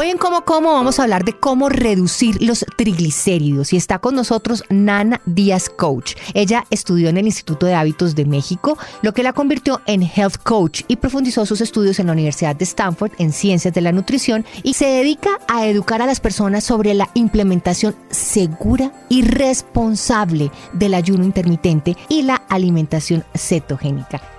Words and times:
Hoy 0.00 0.10
en 0.10 0.16
Como 0.16 0.44
Como 0.44 0.74
vamos 0.74 1.00
a 1.00 1.02
hablar 1.02 1.24
de 1.24 1.32
cómo 1.32 1.68
reducir 1.68 2.40
los 2.40 2.64
triglicéridos 2.76 3.72
y 3.72 3.76
está 3.76 3.98
con 3.98 4.14
nosotros 4.14 4.62
Nana 4.68 5.20
Díaz 5.26 5.68
Coach. 5.68 6.14
Ella 6.34 6.64
estudió 6.70 7.08
en 7.08 7.16
el 7.16 7.26
Instituto 7.26 7.66
de 7.66 7.74
Hábitos 7.74 8.14
de 8.14 8.24
México, 8.24 8.78
lo 9.02 9.12
que 9.12 9.24
la 9.24 9.32
convirtió 9.32 9.80
en 9.86 10.04
Health 10.04 10.36
Coach 10.44 10.82
y 10.86 10.94
profundizó 10.94 11.44
sus 11.46 11.60
estudios 11.60 11.98
en 11.98 12.06
la 12.06 12.12
Universidad 12.12 12.54
de 12.54 12.62
Stanford 12.62 13.10
en 13.18 13.32
Ciencias 13.32 13.74
de 13.74 13.80
la 13.80 13.90
Nutrición 13.90 14.46
y 14.62 14.74
se 14.74 14.86
dedica 14.86 15.30
a 15.48 15.66
educar 15.66 16.00
a 16.00 16.06
las 16.06 16.20
personas 16.20 16.62
sobre 16.62 16.94
la 16.94 17.10
implementación 17.14 17.96
segura 18.08 18.92
y 19.08 19.22
responsable 19.22 20.52
del 20.74 20.94
ayuno 20.94 21.24
intermitente 21.24 21.96
y 22.08 22.22
la 22.22 22.36
alimentación 22.36 23.24
cetogénica. 23.34 24.37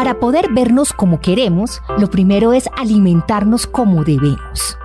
Para 0.00 0.18
poder 0.18 0.50
vernos 0.50 0.94
como 0.94 1.20
queremos, 1.20 1.82
lo 1.98 2.08
primero 2.08 2.54
es 2.54 2.70
alimentarnos 2.74 3.66
como 3.66 4.02
debemos. 4.02 4.78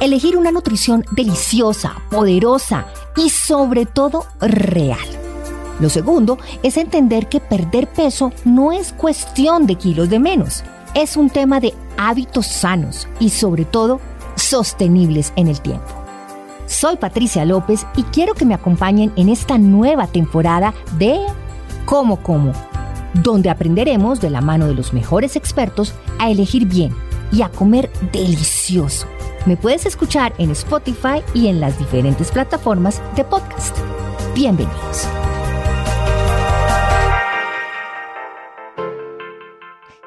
Elegir 0.00 0.38
una 0.38 0.50
nutrición 0.50 1.04
deliciosa, 1.10 1.96
poderosa 2.10 2.86
y 3.14 3.28
sobre 3.28 3.84
todo 3.84 4.24
real. 4.40 5.06
Lo 5.80 5.90
segundo 5.90 6.38
es 6.62 6.78
entender 6.78 7.28
que 7.28 7.40
perder 7.40 7.88
peso 7.88 8.32
no 8.46 8.72
es 8.72 8.94
cuestión 8.94 9.66
de 9.66 9.74
kilos 9.74 10.08
de 10.08 10.18
menos, 10.18 10.64
es 10.94 11.18
un 11.18 11.28
tema 11.28 11.60
de 11.60 11.74
hábitos 11.98 12.46
sanos 12.46 13.06
y 13.20 13.28
sobre 13.28 13.66
todo 13.66 14.00
sostenibles 14.36 15.34
en 15.36 15.48
el 15.48 15.60
tiempo. 15.60 15.92
Soy 16.64 16.96
Patricia 16.96 17.44
López 17.44 17.86
y 17.96 18.02
quiero 18.04 18.32
que 18.32 18.46
me 18.46 18.54
acompañen 18.54 19.12
en 19.16 19.28
esta 19.28 19.58
nueva 19.58 20.06
temporada 20.06 20.72
de 20.96 21.20
Como 21.92 22.22
Como, 22.22 22.52
donde 23.12 23.50
aprenderemos 23.50 24.18
de 24.18 24.30
la 24.30 24.40
mano 24.40 24.66
de 24.66 24.74
los 24.74 24.94
mejores 24.94 25.36
expertos 25.36 25.94
a 26.18 26.30
elegir 26.30 26.64
bien 26.64 26.96
y 27.30 27.42
a 27.42 27.50
comer 27.50 27.90
delicioso. 28.10 29.06
Me 29.44 29.58
puedes 29.58 29.84
escuchar 29.84 30.32
en 30.38 30.52
Spotify 30.52 31.22
y 31.34 31.48
en 31.48 31.60
las 31.60 31.78
diferentes 31.78 32.32
plataformas 32.32 33.02
de 33.14 33.24
podcast. 33.24 33.76
Bienvenidos. 34.34 35.06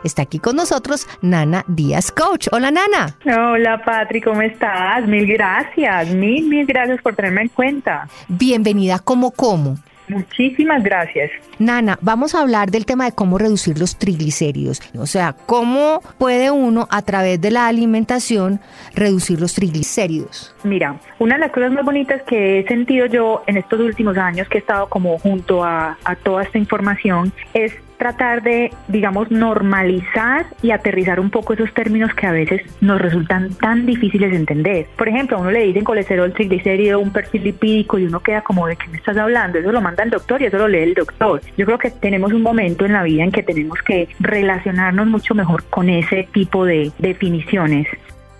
Está 0.03 0.23
aquí 0.23 0.39
con 0.39 0.55
nosotros 0.55 1.07
Nana 1.21 1.65
Díaz 1.67 2.11
Coach. 2.11 2.47
Hola 2.51 2.71
Nana. 2.71 3.15
Hola 3.25 3.83
Patri, 3.85 4.21
¿cómo 4.21 4.41
estás? 4.41 5.05
Mil 5.05 5.27
gracias, 5.27 6.09
mil, 6.15 6.47
mil 6.47 6.65
gracias 6.65 6.99
por 7.03 7.15
tenerme 7.15 7.43
en 7.43 7.49
cuenta. 7.49 8.07
Bienvenida 8.27 8.97
como 8.97 9.29
como. 9.29 9.77
Muchísimas 10.07 10.83
gracias. 10.83 11.31
Nana, 11.59 11.97
vamos 12.01 12.35
a 12.35 12.41
hablar 12.41 12.71
del 12.71 12.85
tema 12.85 13.05
de 13.05 13.11
cómo 13.11 13.37
reducir 13.37 13.79
los 13.79 13.97
triglicéridos. 13.97 14.81
O 14.97 15.07
sea, 15.07 15.35
cómo 15.45 16.01
puede 16.17 16.51
uno 16.51 16.87
a 16.91 17.01
través 17.01 17.41
de 17.41 17.51
la 17.51 17.67
alimentación 17.67 18.59
reducir 18.93 19.39
los 19.39 19.53
triglicéridos. 19.53 20.55
Mira, 20.63 20.99
una 21.19 21.35
de 21.35 21.41
las 21.41 21.51
cosas 21.51 21.71
más 21.71 21.85
bonitas 21.85 22.21
que 22.23 22.59
he 22.59 22.67
sentido 22.67 23.05
yo 23.07 23.43
en 23.47 23.57
estos 23.57 23.79
últimos 23.79 24.17
años 24.17 24.47
que 24.49 24.57
he 24.57 24.61
estado 24.61 24.87
como 24.87 25.17
junto 25.19 25.63
a, 25.63 25.97
a 26.03 26.15
toda 26.15 26.43
esta 26.43 26.57
información 26.57 27.31
es 27.53 27.73
tratar 27.97 28.43
de, 28.43 28.71
digamos, 28.87 29.31
normalizar 29.31 30.45
y 30.61 30.71
aterrizar 30.71 31.19
un 31.19 31.29
poco 31.29 31.53
esos 31.53 31.73
términos 31.73 32.13
que 32.13 32.27
a 32.27 32.31
veces 32.31 32.61
nos 32.81 32.99
resultan 33.01 33.53
tan 33.55 33.85
difíciles 33.85 34.31
de 34.31 34.37
entender. 34.37 34.87
Por 34.97 35.07
ejemplo, 35.07 35.37
a 35.37 35.41
uno 35.41 35.51
le 35.51 35.63
dicen 35.63 35.83
colesterol, 35.83 36.33
triglicérido, 36.33 36.99
un 36.99 37.11
perfil 37.11 37.43
lipídico 37.43 37.97
y 37.97 38.05
uno 38.05 38.19
queda 38.19 38.41
como 38.41 38.67
de 38.67 38.75
qué 38.75 38.87
me 38.87 38.97
estás 38.97 39.17
hablando. 39.17 39.59
Eso 39.59 39.71
lo 39.71 39.81
manda 39.81 40.03
el 40.03 40.09
doctor 40.09 40.41
y 40.41 40.45
eso 40.45 40.57
lo 40.57 40.67
lee 40.67 40.79
el 40.79 40.93
doctor. 40.93 41.41
Yo 41.57 41.65
creo 41.65 41.77
que 41.77 41.91
tenemos 41.91 42.33
un 42.33 42.41
momento 42.41 42.85
en 42.85 42.93
la 42.93 43.03
vida 43.03 43.23
en 43.23 43.31
que 43.31 43.43
tenemos 43.43 43.79
que 43.81 44.09
relacionarnos 44.19 45.07
mucho 45.07 45.35
mejor 45.35 45.63
con 45.65 45.89
ese 45.89 46.27
tipo 46.31 46.65
de 46.65 46.91
definiciones. 46.99 47.87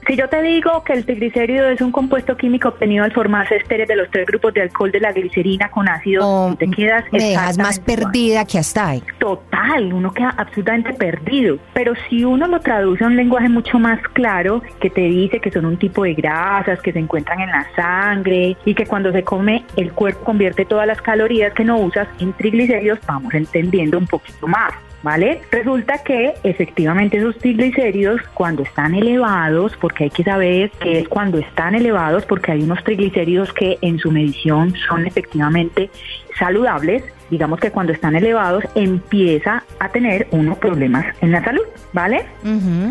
Si 0.07 0.15
yo 0.15 0.29
te 0.29 0.39
digo 0.43 0.83
que 0.83 0.93
el 0.93 1.03
triglicérido 1.03 1.67
es 1.67 1.81
un 1.81 1.91
compuesto 1.91 2.37
químico 2.37 2.69
obtenido 2.69 3.03
al 3.03 3.11
formarse 3.11 3.55
estéreos 3.55 3.87
de 3.87 3.95
los 3.95 4.11
tres 4.11 4.27
grupos 4.27 4.53
de 4.53 4.61
alcohol 4.61 4.91
de 4.91 4.99
la 4.99 5.11
glicerina 5.11 5.69
con 5.71 5.89
ácido, 5.89 6.21
Oh, 6.23 6.55
te 6.55 6.69
quedas 6.69 7.05
me 7.11 7.29
dejas 7.29 7.57
más 7.57 7.79
perdida 7.79 8.45
que 8.45 8.59
hasta 8.59 8.89
ahí. 8.89 9.03
Total, 9.17 9.91
uno 9.91 10.13
queda 10.13 10.35
absolutamente 10.37 10.93
perdido. 10.93 11.57
Pero 11.73 11.93
si 12.07 12.23
uno 12.23 12.45
lo 12.47 12.59
traduce 12.59 13.03
a 13.03 13.07
un 13.07 13.15
lenguaje 13.15 13.49
mucho 13.49 13.79
más 13.79 13.99
claro, 14.13 14.61
que 14.79 14.91
te 14.91 15.01
dice 15.01 15.39
que 15.39 15.51
son 15.51 15.65
un 15.65 15.77
tipo 15.77 16.03
de 16.03 16.13
grasas 16.13 16.79
que 16.81 16.91
se 16.91 16.99
encuentran 16.99 17.41
en 17.41 17.49
la 17.49 17.67
sangre 17.75 18.55
y 18.63 18.75
que 18.75 18.85
cuando 18.85 19.11
se 19.11 19.23
come 19.23 19.65
el 19.75 19.91
cuerpo 19.91 20.23
convierte 20.23 20.65
todas 20.65 20.85
las 20.85 21.01
calorías 21.01 21.51
que 21.53 21.63
no 21.63 21.77
usas 21.79 22.07
en 22.19 22.31
triglicéridos, 22.33 22.99
vamos 23.07 23.33
entendiendo 23.33 23.97
un 23.97 24.05
poquito 24.05 24.47
más. 24.47 24.71
¿Vale? 25.05 25.41
Resulta 25.51 25.99
que 25.99 26.33
efectivamente 26.41 27.17
esos 27.17 27.37
triglicéridos 27.37 28.19
cuando 28.33 28.63
están 28.63 28.95
elevados, 28.95 29.77
porque 29.79 30.05
hay 30.05 30.09
que 30.09 30.23
saber 30.23 30.71
que 30.79 31.01
es 31.01 31.07
cuando 31.07 31.37
están 31.37 31.75
elevados, 31.75 32.25
porque 32.25 32.53
hay 32.53 32.63
unos 32.63 32.83
triglicéridos 32.83 33.53
que 33.53 33.77
en 33.81 33.99
su 33.99 34.09
medición 34.09 34.73
son 34.87 35.05
efectivamente 35.05 35.91
saludables, 36.39 37.03
digamos 37.29 37.59
que 37.59 37.71
cuando 37.71 37.93
están 37.93 38.15
elevados 38.15 38.63
empieza 38.75 39.63
a 39.79 39.89
tener 39.89 40.27
unos 40.31 40.57
problemas 40.57 41.05
en 41.21 41.31
la 41.31 41.43
salud, 41.43 41.63
¿vale? 41.93 42.25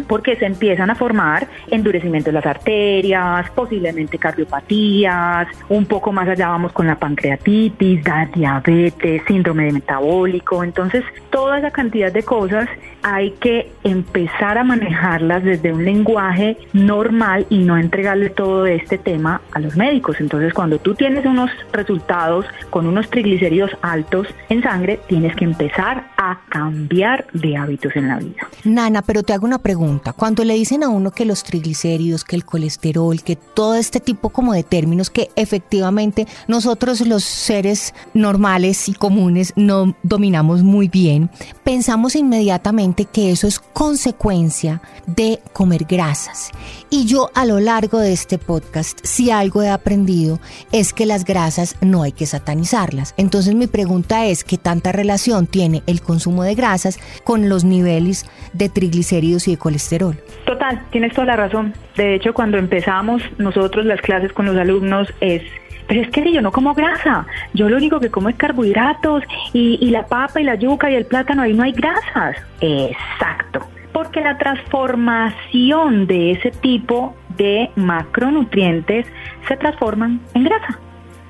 Porque 0.09 0.37
se 0.37 0.47
empiezan 0.47 0.91
a 0.91 0.95
formar 0.95 1.47
endurecimiento 1.71 2.31
de 2.31 2.35
las 2.35 2.47
arterias, 2.47 3.51
posiblemente 3.51 4.19
cardiopatías, 4.19 5.49
un 5.69 5.87
poco 5.87 6.13
más 6.13 6.29
allá 6.29 6.49
vamos 6.49 6.73
con 6.73 6.87
la 6.87 6.97
pancreatitis, 6.97 8.03
diabetes, 8.35 9.23
síndrome 9.27 9.67
de 9.67 9.73
metabólico, 9.73 10.65
entonces 10.65 11.05
toda 11.31 11.59
esa 11.59 11.71
cantidad 11.71 12.13
de 12.13 12.23
cosas 12.23 12.69
hay 13.03 13.33
que 13.33 13.71
empezar 13.85 14.57
a 14.57 14.65
manejarlas 14.65 15.45
desde 15.45 15.73
un 15.73 15.85
lenguaje 15.85 16.57
normal 16.73 17.47
y 17.51 17.59
no 17.59 17.77
entregarle 17.77 18.31
todo 18.31 18.65
este 18.67 18.97
tema 18.97 19.43
a 19.53 19.59
los 19.59 19.77
médicos. 19.77 20.21
Entonces 20.21 20.55
cuando 20.55 20.79
tú 20.79 20.95
tienes 20.95 21.27
unos 21.27 21.51
resultados 21.73 22.47
con 22.71 22.87
unos 22.87 23.11
triglicéridos 23.11 23.71
altos 23.83 24.24
en 24.49 24.63
sangre, 24.63 25.01
tienes 25.09 25.35
que 25.37 25.45
empezar 25.45 26.11
a 26.17 26.41
cambiar 26.49 27.27
de 27.33 27.57
hábitos 27.57 27.95
en 27.97 28.09
la 28.09 28.19
vida. 28.19 28.49
Nana, 28.65 29.03
pero 29.03 29.23
te 29.23 29.33
hago 29.33 29.47
una 29.47 29.59
pregunta. 29.59 30.13
Cuando 30.13 30.45
le 30.45 30.55
dicen 30.55 30.83
a 30.83 30.89
uno 30.89 31.11
que 31.11 31.25
los 31.25 31.43
triglicéridos, 31.45 32.25
que 32.25 32.37
el 32.37 32.45
colesterol, 32.45 33.23
que 33.23 33.37
todo 33.37 33.75
este 33.75 34.01
tipo 34.01 34.31
como 34.31 34.53
de 34.53 34.63
términos 34.63 35.11
que 35.11 35.31
efectivamente 35.37 36.27
nosotros 36.49 37.01
los 37.07 37.25
seres 37.25 37.95
normales 38.13 38.89
y 38.89 38.95
comunes 38.95 39.53
no 39.57 39.97
dominamos 40.03 40.63
muy 40.63 40.89
bien, 40.89 41.31
pensamos 41.63 42.15
inmediatamente 42.17 43.05
que 43.05 43.31
eso 43.31 43.47
es 43.47 43.59
consecuencia 43.59 44.81
de 45.07 45.41
comer 45.53 45.85
grasas. 45.85 46.51
Y 46.91 47.07
yo 47.07 47.31
a 47.35 47.45
lo 47.45 47.61
largo 47.61 47.99
de 47.99 48.13
este 48.13 48.39
podcast, 48.39 49.01
si 49.03 49.31
algo 49.31 49.63
he 49.63 49.69
aprendido 49.69 50.41
es 50.73 50.93
que 50.93 51.07
las 51.07 51.25
grasas 51.25 51.77
no 51.81 52.03
hay 52.03 52.13
que 52.13 52.27
satanizarlas. 52.27 53.15
Entonces 53.17 53.55
mi 53.55 53.67
pregunta 53.67 54.14
es, 54.23 54.45
¿qué 54.45 54.59
tanta 54.59 54.93
relación 54.93 55.47
tiene 55.47 55.83
el 55.87 56.01
consumo 56.01 56.43
de 56.45 56.55
grasas 56.55 56.99
con 57.25 57.49
los 57.49 57.65
niveles 57.65 58.25
de 58.53 58.69
triglicéridos 58.69 59.49
y 59.49 59.53
de 59.53 59.57
colesterol? 59.59 60.17
Total, 60.47 60.81
tienes 60.91 61.13
toda 61.13 61.27
la 61.27 61.37
razón. 61.37 61.75
De 61.97 62.15
hecho, 62.15 62.33
cuando 62.33 62.59
empezamos 62.59 63.23
nosotros 63.39 63.85
las 63.85 64.01
clases 64.01 64.33
con 64.33 64.47
los 64.47 64.57
alumnos 64.57 65.09
es, 65.21 65.43
pero 65.87 66.01
es 66.01 66.11
que 66.11 66.33
yo 66.33 66.41
no 66.41 66.53
como 66.53 66.75
grasa, 66.75 67.27
yo 67.53 67.69
lo 67.69 67.77
único 67.77 68.01
que 68.01 68.11
como 68.11 68.29
es 68.29 68.37
carbohidratos 68.37 69.23
y, 69.53 69.79
y 69.81 69.91
la 69.91 70.07
papa 70.07 70.41
y 70.41 70.45
la 70.45 70.55
yuca 70.55 70.91
y 70.91 70.95
el 70.95 71.07
plátano, 71.07 71.43
ahí 71.43 71.53
no 71.53 71.65
hay 71.65 71.73
grasas. 71.73 72.37
Exacto, 72.61 73.61
porque 73.93 74.21
la 74.21 74.39
transformación 74.39 76.07
de 76.07 76.33
ese 76.33 76.51
tipo 76.51 77.15
de 77.37 77.71
macronutrientes 77.77 79.07
se 79.49 79.57
transforman 79.57 80.21
en 80.35 80.45
grasa. 80.45 80.79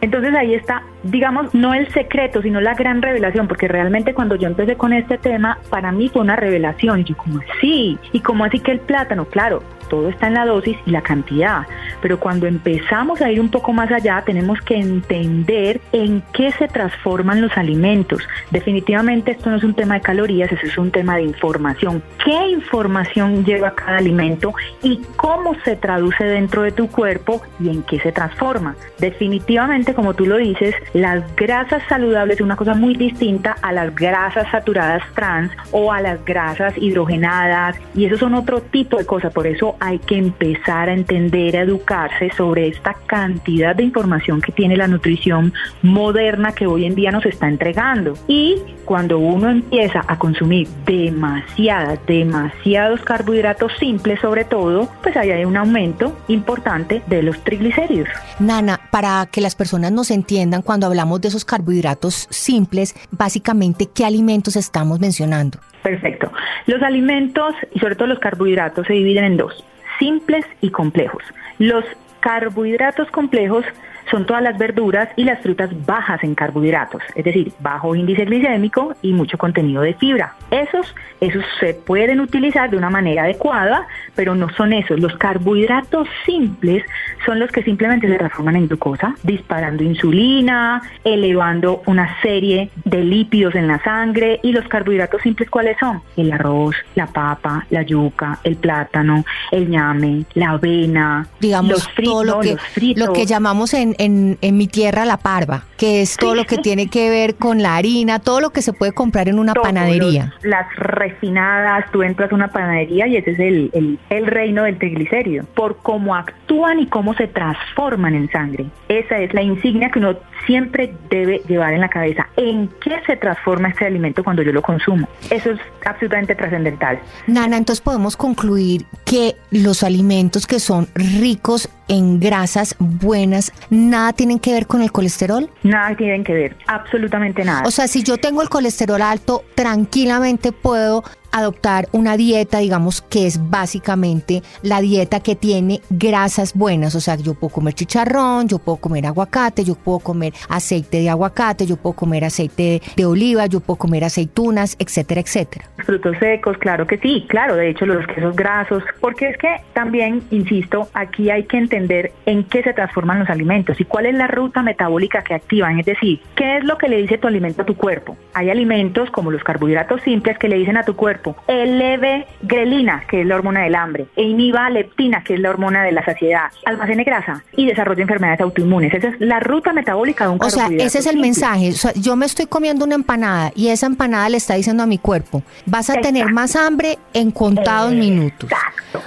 Entonces 0.01 0.35
ahí 0.35 0.55
está 0.55 0.83
digamos, 1.05 1.55
no 1.55 1.75
el 1.75 1.89
secreto, 1.93 2.43
sino 2.43 2.61
la 2.61 2.75
gran 2.75 3.03
revelación, 3.03 3.47
porque 3.47 3.69
realmente 3.69 4.15
cuando 4.15 4.37
yo 4.37 4.49
empecé 4.49 4.77
con 4.77 4.93
este 4.93 5.19
tema, 5.19 5.59
para 5.71 5.93
mí 5.93 6.09
fue 6.09 6.23
una 6.23 6.37
revelación. 6.37 7.01
Y 7.01 7.05
yo, 7.05 7.17
como 7.17 7.41
así? 7.41 7.99
¿Y 8.13 8.21
cómo 8.21 8.45
así 8.45 8.61
que 8.61 8.73
el 8.73 8.81
plátano? 8.81 9.27
Claro, 9.27 9.63
todo 9.89 10.09
está 10.09 10.27
en 10.27 10.35
la 10.35 10.47
dosis 10.47 10.77
y 10.87 10.91
la 10.91 11.03
cantidad, 11.03 11.67
pero 12.01 12.19
cuando 12.19 12.47
empezamos 12.47 13.21
a 13.21 13.31
ir 13.31 13.41
un 13.41 13.51
poco 13.51 13.73
más 13.73 13.91
allá, 13.91 14.23
tenemos 14.25 14.61
que 14.61 14.77
entender 14.77 15.81
en 15.93 16.23
qué 16.33 16.53
se 16.53 16.69
transforman 16.69 17.41
los 17.41 17.57
alimentos. 17.57 18.27
Definitivamente 18.51 19.33
esto 19.33 19.51
no 19.51 19.57
es 19.57 19.65
un 19.65 19.75
tema 19.75 19.95
de 19.95 20.01
calorías, 20.01 20.51
eso 20.51 20.67
es 20.67 20.79
un 20.79 20.91
tema 20.91 21.17
de 21.17 21.23
información. 21.23 22.03
¿Qué 22.25 22.49
información 22.49 23.45
lleva 23.45 23.75
cada 23.75 23.99
alimento 23.99 24.53
y 24.83 25.01
cómo 25.17 25.55
se 25.65 25.77
traduce 25.77 26.25
dentro 26.25 26.63
de 26.63 26.73
tu 26.73 26.89
cuerpo 26.89 27.43
y 27.61 27.69
en 27.69 27.83
qué 27.83 28.01
se 28.01 28.13
transforma? 28.13 28.77
Definitivamente, 28.99 29.95
como 29.95 30.15
tú 30.15 30.27
lo 30.27 30.39
dices, 30.39 30.75
las 30.95 31.25
grasas 31.35 31.83
saludables 31.89 32.37
es 32.37 32.41
una 32.41 32.55
cosa 32.55 32.75
muy 32.75 32.95
distinta 32.95 33.57
a 33.63 33.73
las 33.73 33.93
grasas 33.97 34.49
saturadas 34.53 35.03
trans 35.17 35.51
o 35.73 35.93
a 35.93 36.01
las 36.01 36.25
grasas 36.25 36.73
hidrogenadas 36.77 37.77
y 37.97 38.05
eso 38.05 38.17
son 38.17 38.35
otro 38.35 38.63
tipo 38.63 38.97
de 38.97 39.05
cosas. 39.05 39.33
Por 39.33 39.49
eso 39.49 39.75
hay 39.81 39.99
que 39.99 40.17
empezar 40.17 40.89
a 40.89 40.93
entender, 40.93 41.57
a 41.57 41.63
educarse 41.63 42.31
sobre 42.37 42.69
esta 42.69 42.95
cantidad 43.07 43.75
de 43.75 43.83
información 43.83 44.41
que 44.41 44.53
tiene 44.53 44.77
la 44.77 44.87
nutrición 44.87 45.53
moderna 45.83 46.53
que 46.53 46.69
hoy 46.69 46.85
en 46.85 46.95
día 46.95 47.11
nos 47.11 47.27
está 47.27 47.49
entregando. 47.49 48.15
Y 48.29 48.63
cuando 48.85 49.19
uno 49.19 49.51
empieza 49.51 50.05
a 50.07 50.17
consumir 50.17 50.69
demasiadas, 50.87 51.99
demasiados 52.07 53.01
carbohidratos 53.01 53.73
simples 53.81 54.21
sobre 54.21 54.45
todo, 54.45 54.89
pues 55.03 55.17
ahí 55.17 55.33
hay 55.33 55.45
un 55.45 55.57
aumento 55.57 56.17
importante 56.29 57.03
de 57.09 57.25
los 57.25 57.43
triglicéridos. 57.43 58.09
Nana, 58.39 58.79
para 58.93 59.27
que 59.27 59.41
las 59.41 59.57
personas 59.57 59.91
nos 59.91 60.13
entiendan 60.13 60.63
cuando 60.63 60.84
hablamos 60.85 61.21
de 61.21 61.29
esos 61.29 61.45
carbohidratos 61.45 62.27
simples, 62.31 62.95
básicamente, 63.11 63.87
¿qué 63.87 64.05
alimentos 64.05 64.57
estamos 64.57 65.01
mencionando? 65.01 65.59
Perfecto. 65.83 66.31
Los 66.67 66.83
alimentos 66.83 67.55
y 67.75 67.79
sobre 67.79 67.97
todo 67.97 68.09
los 68.09 68.19
carbohidratos 68.19 68.87
se 68.87 68.95
dividen 68.95 69.25
en 69.25 69.37
dos, 69.37 69.65
simples 69.99 70.45
y 70.61 70.71
complejos. 70.71 71.23
Los 71.59 71.85
carbohidratos 72.21 73.11
complejos 73.11 73.65
son 74.11 74.27
todas 74.27 74.43
las 74.43 74.59
verduras 74.59 75.09
y 75.17 75.25
las 75.25 75.41
frutas 75.41 75.71
bajas 75.87 76.23
en 76.23 76.35
carbohidratos, 76.35 77.03
es 77.15 77.25
decir, 77.25 77.53
bajo 77.61 77.95
índice 77.95 78.25
glicémico 78.25 78.95
y 79.03 79.13
mucho 79.13 79.39
contenido 79.39 79.83
de 79.83 79.95
fibra. 79.95 80.35
Esos, 80.51 80.95
esos 81.21 81.45
se 81.61 81.75
pueden 81.75 82.21
utilizar 82.21 82.71
de 82.71 82.77
una 82.77 82.91
manera 82.91 83.25
adecuada, 83.25 83.87
pero 84.15 84.35
no 84.35 84.49
son 84.51 84.73
esos. 84.73 85.01
Los 85.01 85.17
carbohidratos 85.17 86.09
simples 86.25 86.85
son 87.25 87.39
los 87.39 87.51
que 87.51 87.63
simplemente 87.63 88.09
se 88.09 88.17
transforman 88.17 88.57
en 88.57 88.69
glucosa, 88.69 89.15
disparando 89.23 89.83
insulina, 89.83 90.83
elevando 91.05 91.83
una 91.87 92.21
serie 92.21 92.71
de 92.85 93.03
lípidos 93.05 93.55
en 93.55 93.67
la 93.67 93.83
sangre. 93.83 94.41
¿Y 94.43 94.53
los 94.53 94.67
carbohidratos 94.69 95.23
simples 95.23 95.51
cuáles 95.51 95.77
son? 95.79 96.03
El 96.17 96.33
arroz, 96.33 96.77
la 96.95 97.07
papa, 97.07 97.67
la 97.71 97.83
yuca, 97.83 98.39
el 98.45 98.57
plátano, 98.57 99.25
el 99.51 99.69
ñame, 99.69 100.25
la 100.35 100.51
avena, 100.51 101.27
digamos 101.41 101.73
los 101.73 101.89
fritos, 101.89 102.27
lo, 102.27 102.41
que, 102.41 102.57
lo 102.97 103.13
que 103.13 103.27
llamamos 103.27 103.75
en, 103.75 103.94
en, 103.99 104.39
en, 104.41 104.57
mi 104.57 104.67
tierra 104.67 105.05
la 105.05 105.17
parva, 105.17 105.65
que 105.77 106.03
es 106.03 106.17
todo 106.17 106.35
lo 106.35 106.45
que 106.45 106.59
tiene 106.59 106.89
que 106.89 107.11
ver 107.11 107.35
con 107.37 107.63
la 107.63 107.77
harina, 107.77 108.19
todo 108.19 108.41
lo 108.41 108.51
que 108.51 108.63
se 108.63 108.73
puede 108.73 108.93
comprar 108.93 109.29
en 109.29 109.39
una 109.39 109.55
panadería. 109.55 110.33
las 110.43 110.75
refinadas, 110.77 111.91
tú 111.93 112.03
entras 112.03 112.31
a 112.33 112.35
una 112.35 112.49
panadería 112.49 113.07
y 113.07 113.17
ese 113.17 113.33
es 113.33 113.39
el, 113.39 113.71
el, 113.73 113.99
el 114.11 114.27
reino 114.27 114.65
del 114.65 114.79
triglicérido, 114.79 115.45
por 115.55 115.79
cómo 115.79 116.15
actúan 116.15 116.79
y 116.79 116.87
cómo 116.87 117.15
se 117.15 117.27
transforman 117.29 118.15
en 118.15 118.31
sangre. 118.31 118.67
Esa 118.89 119.19
es 119.19 119.33
la 119.35 119.43
insignia 119.43 119.91
que 119.91 119.99
uno 119.99 120.17
siempre 120.47 120.95
debe 121.11 121.43
llevar 121.49 121.75
en 121.75 121.81
la 121.81 121.89
cabeza. 121.89 122.27
¿En 122.37 122.69
qué 122.83 123.01
se 123.07 123.17
transforma 123.17 123.69
este 123.69 123.87
alimento 123.87 124.23
cuando 124.23 124.43
yo 124.43 124.53
lo 124.53 124.63
consumo? 124.63 125.09
Eso 125.31 125.51
es 125.53 125.61
absolutamente 125.85 126.35
trascendental. 126.35 126.99
Nana, 127.27 127.57
entonces 127.57 127.81
podemos 127.81 128.17
concluir 128.17 128.85
que 129.05 129.37
los 129.51 129.83
alimentos 129.83 130.47
que 130.47 130.59
son 130.59 130.89
ricos 130.95 131.69
en 131.89 132.21
grasas 132.21 132.77
buenas, 132.79 133.53
nada 133.71 134.13
tienen 134.13 134.39
que 134.39 134.53
ver 134.53 134.67
con 134.67 134.83
el 134.83 134.93
colesterol? 134.93 135.51
Nada 135.63 135.97
tienen 135.97 136.25
que 136.25 136.33
ver, 136.33 136.57
absolutamente 136.67 137.45
nada. 137.45 137.63
O 137.67 137.71
sea, 137.71 137.89
si 137.89 138.03
yo 138.03 138.17
tengo 138.17 138.43
el 138.43 138.49
colesterol 138.49 139.03
alto, 139.03 139.45
tranquilamente 139.55 140.53
puedo 140.53 141.05
adoptar 141.35 141.89
una 141.93 142.17
dieta, 142.17 142.59
digamos, 142.59 143.03
que 143.03 143.27
es 143.27 143.51
básicamente 143.51 144.43
la 144.63 144.81
dieta 144.81 145.21
que 145.21 145.35
tiene 145.35 145.81
grasas 145.91 146.55
buenas. 146.55 146.95
O 146.95 147.01
sea, 147.01 147.17
yo 147.17 147.35
puedo 147.35 147.53
comer 147.53 147.75
chicharrón, 147.75 148.49
yo 148.49 148.59
puedo 148.59 148.77
comer 148.77 149.07
aguacate, 149.07 149.65
yo 149.65 149.75
puedo 149.75 149.99
comer 149.99 150.33
aceite 150.49 151.01
de 151.01 151.11
aguacate, 151.11 151.67
yo 151.67 151.77
puedo 151.77 151.97
comer 151.97 152.25
aceite 152.25 152.81
de 152.97 153.05
oliva, 153.05 153.47
yo 153.47 153.61
puedo 153.61 153.77
comer 153.77 154.05
aceitunas, 154.05 154.77
etcétera, 154.79 155.21
etcétera. 155.21 155.65
Frutos 155.85 156.17
secos, 156.19 156.57
claro 156.59 156.87
que 156.87 156.99
sí, 156.99 157.27
claro, 157.29 157.57
de 157.57 157.71
hecho 157.71 157.85
los 157.85 158.07
quesos 158.07 158.37
grasos, 158.37 158.85
porque 159.01 159.29
es 159.29 159.37
que 159.37 159.57
también, 159.73 160.23
insisto, 160.31 160.89
aquí 160.95 161.31
hay 161.31 161.45
que 161.45 161.59
entender 161.59 162.13
en 162.27 162.45
qué 162.45 162.63
se 162.63 162.73
transforman 162.73 163.19
los 163.19 163.29
alimentos 163.29 163.81
y 163.81 163.85
cuál 163.85 164.07
es 164.07 164.15
la 164.15 164.29
ruta 164.29 164.63
metabólica 164.63 165.23
que 165.23 165.35
activan, 165.35 165.81
es 165.81 165.87
decir, 165.87 166.21
qué 166.37 166.59
es 166.59 166.65
lo 166.65 166.79
que 166.79 166.89
le 166.89 166.99
dice 166.99 167.19
tu 167.19 167.27
alimento 167.27 167.63
a 167.63 167.67
tu 167.67 167.77
cuerpo. 167.77 168.17
Hay 168.35 168.51
alimentos 168.51 169.11
como 169.11 169.31
los 169.31 169.43
carbohidratos 169.43 170.01
simples 170.03 170.39
que 170.39 170.49
le 170.49 170.57
dicen 170.57 170.77
a 170.77 170.85
tu 170.85 170.95
cuerpo, 170.95 171.24
eleve 171.47 172.27
grelina, 172.43 173.05
que 173.09 173.23
es 173.23 173.27
la 173.27 173.37
hormona 173.37 173.63
del 173.63 173.75
hambre, 173.75 174.07
e 174.17 174.23
inhiba 174.23 174.69
leptina, 174.71 175.23
que 175.25 175.35
es 175.35 175.41
la 175.41 175.51
hormona 175.51 175.83
de 175.83 175.93
la 175.93 176.05
saciedad, 176.05 176.51
almacene 176.65 177.05
grasa 177.05 177.43
y 177.57 177.67
desarrolle 177.67 178.03
enfermedades 178.03 178.41
autoinmunes. 178.41 178.93
Esa 178.95 179.09
es 179.09 179.21
la 179.21 179.41
ruta 179.41 179.73
metabólica 179.73 180.27
de 180.27 180.33
un 180.33 180.39
O 180.43 180.51
sea, 180.51 180.69
ese 180.69 180.99
es 180.99 181.07
el 181.07 181.19
mensaje. 181.19 181.73
yo 181.97 182.17
me 182.17 182.27
estoy 182.27 182.47
comiendo 182.47 182.85
una 182.85 182.95
empanada 182.95 183.53
y 183.55 183.69
esa 183.69 183.87
empanada 183.87 184.29
le 184.29 184.37
está 184.37 184.55
diciendo 184.55 184.83
a 184.83 184.87
mi 184.87 184.99
cuerpo, 184.99 185.43
vas 185.67 185.91
a 185.91 185.95
tener 185.95 186.33
más 186.33 186.57
hambre 186.57 186.99
en 187.13 187.31
contados 187.31 187.93
minutos. 187.93 188.51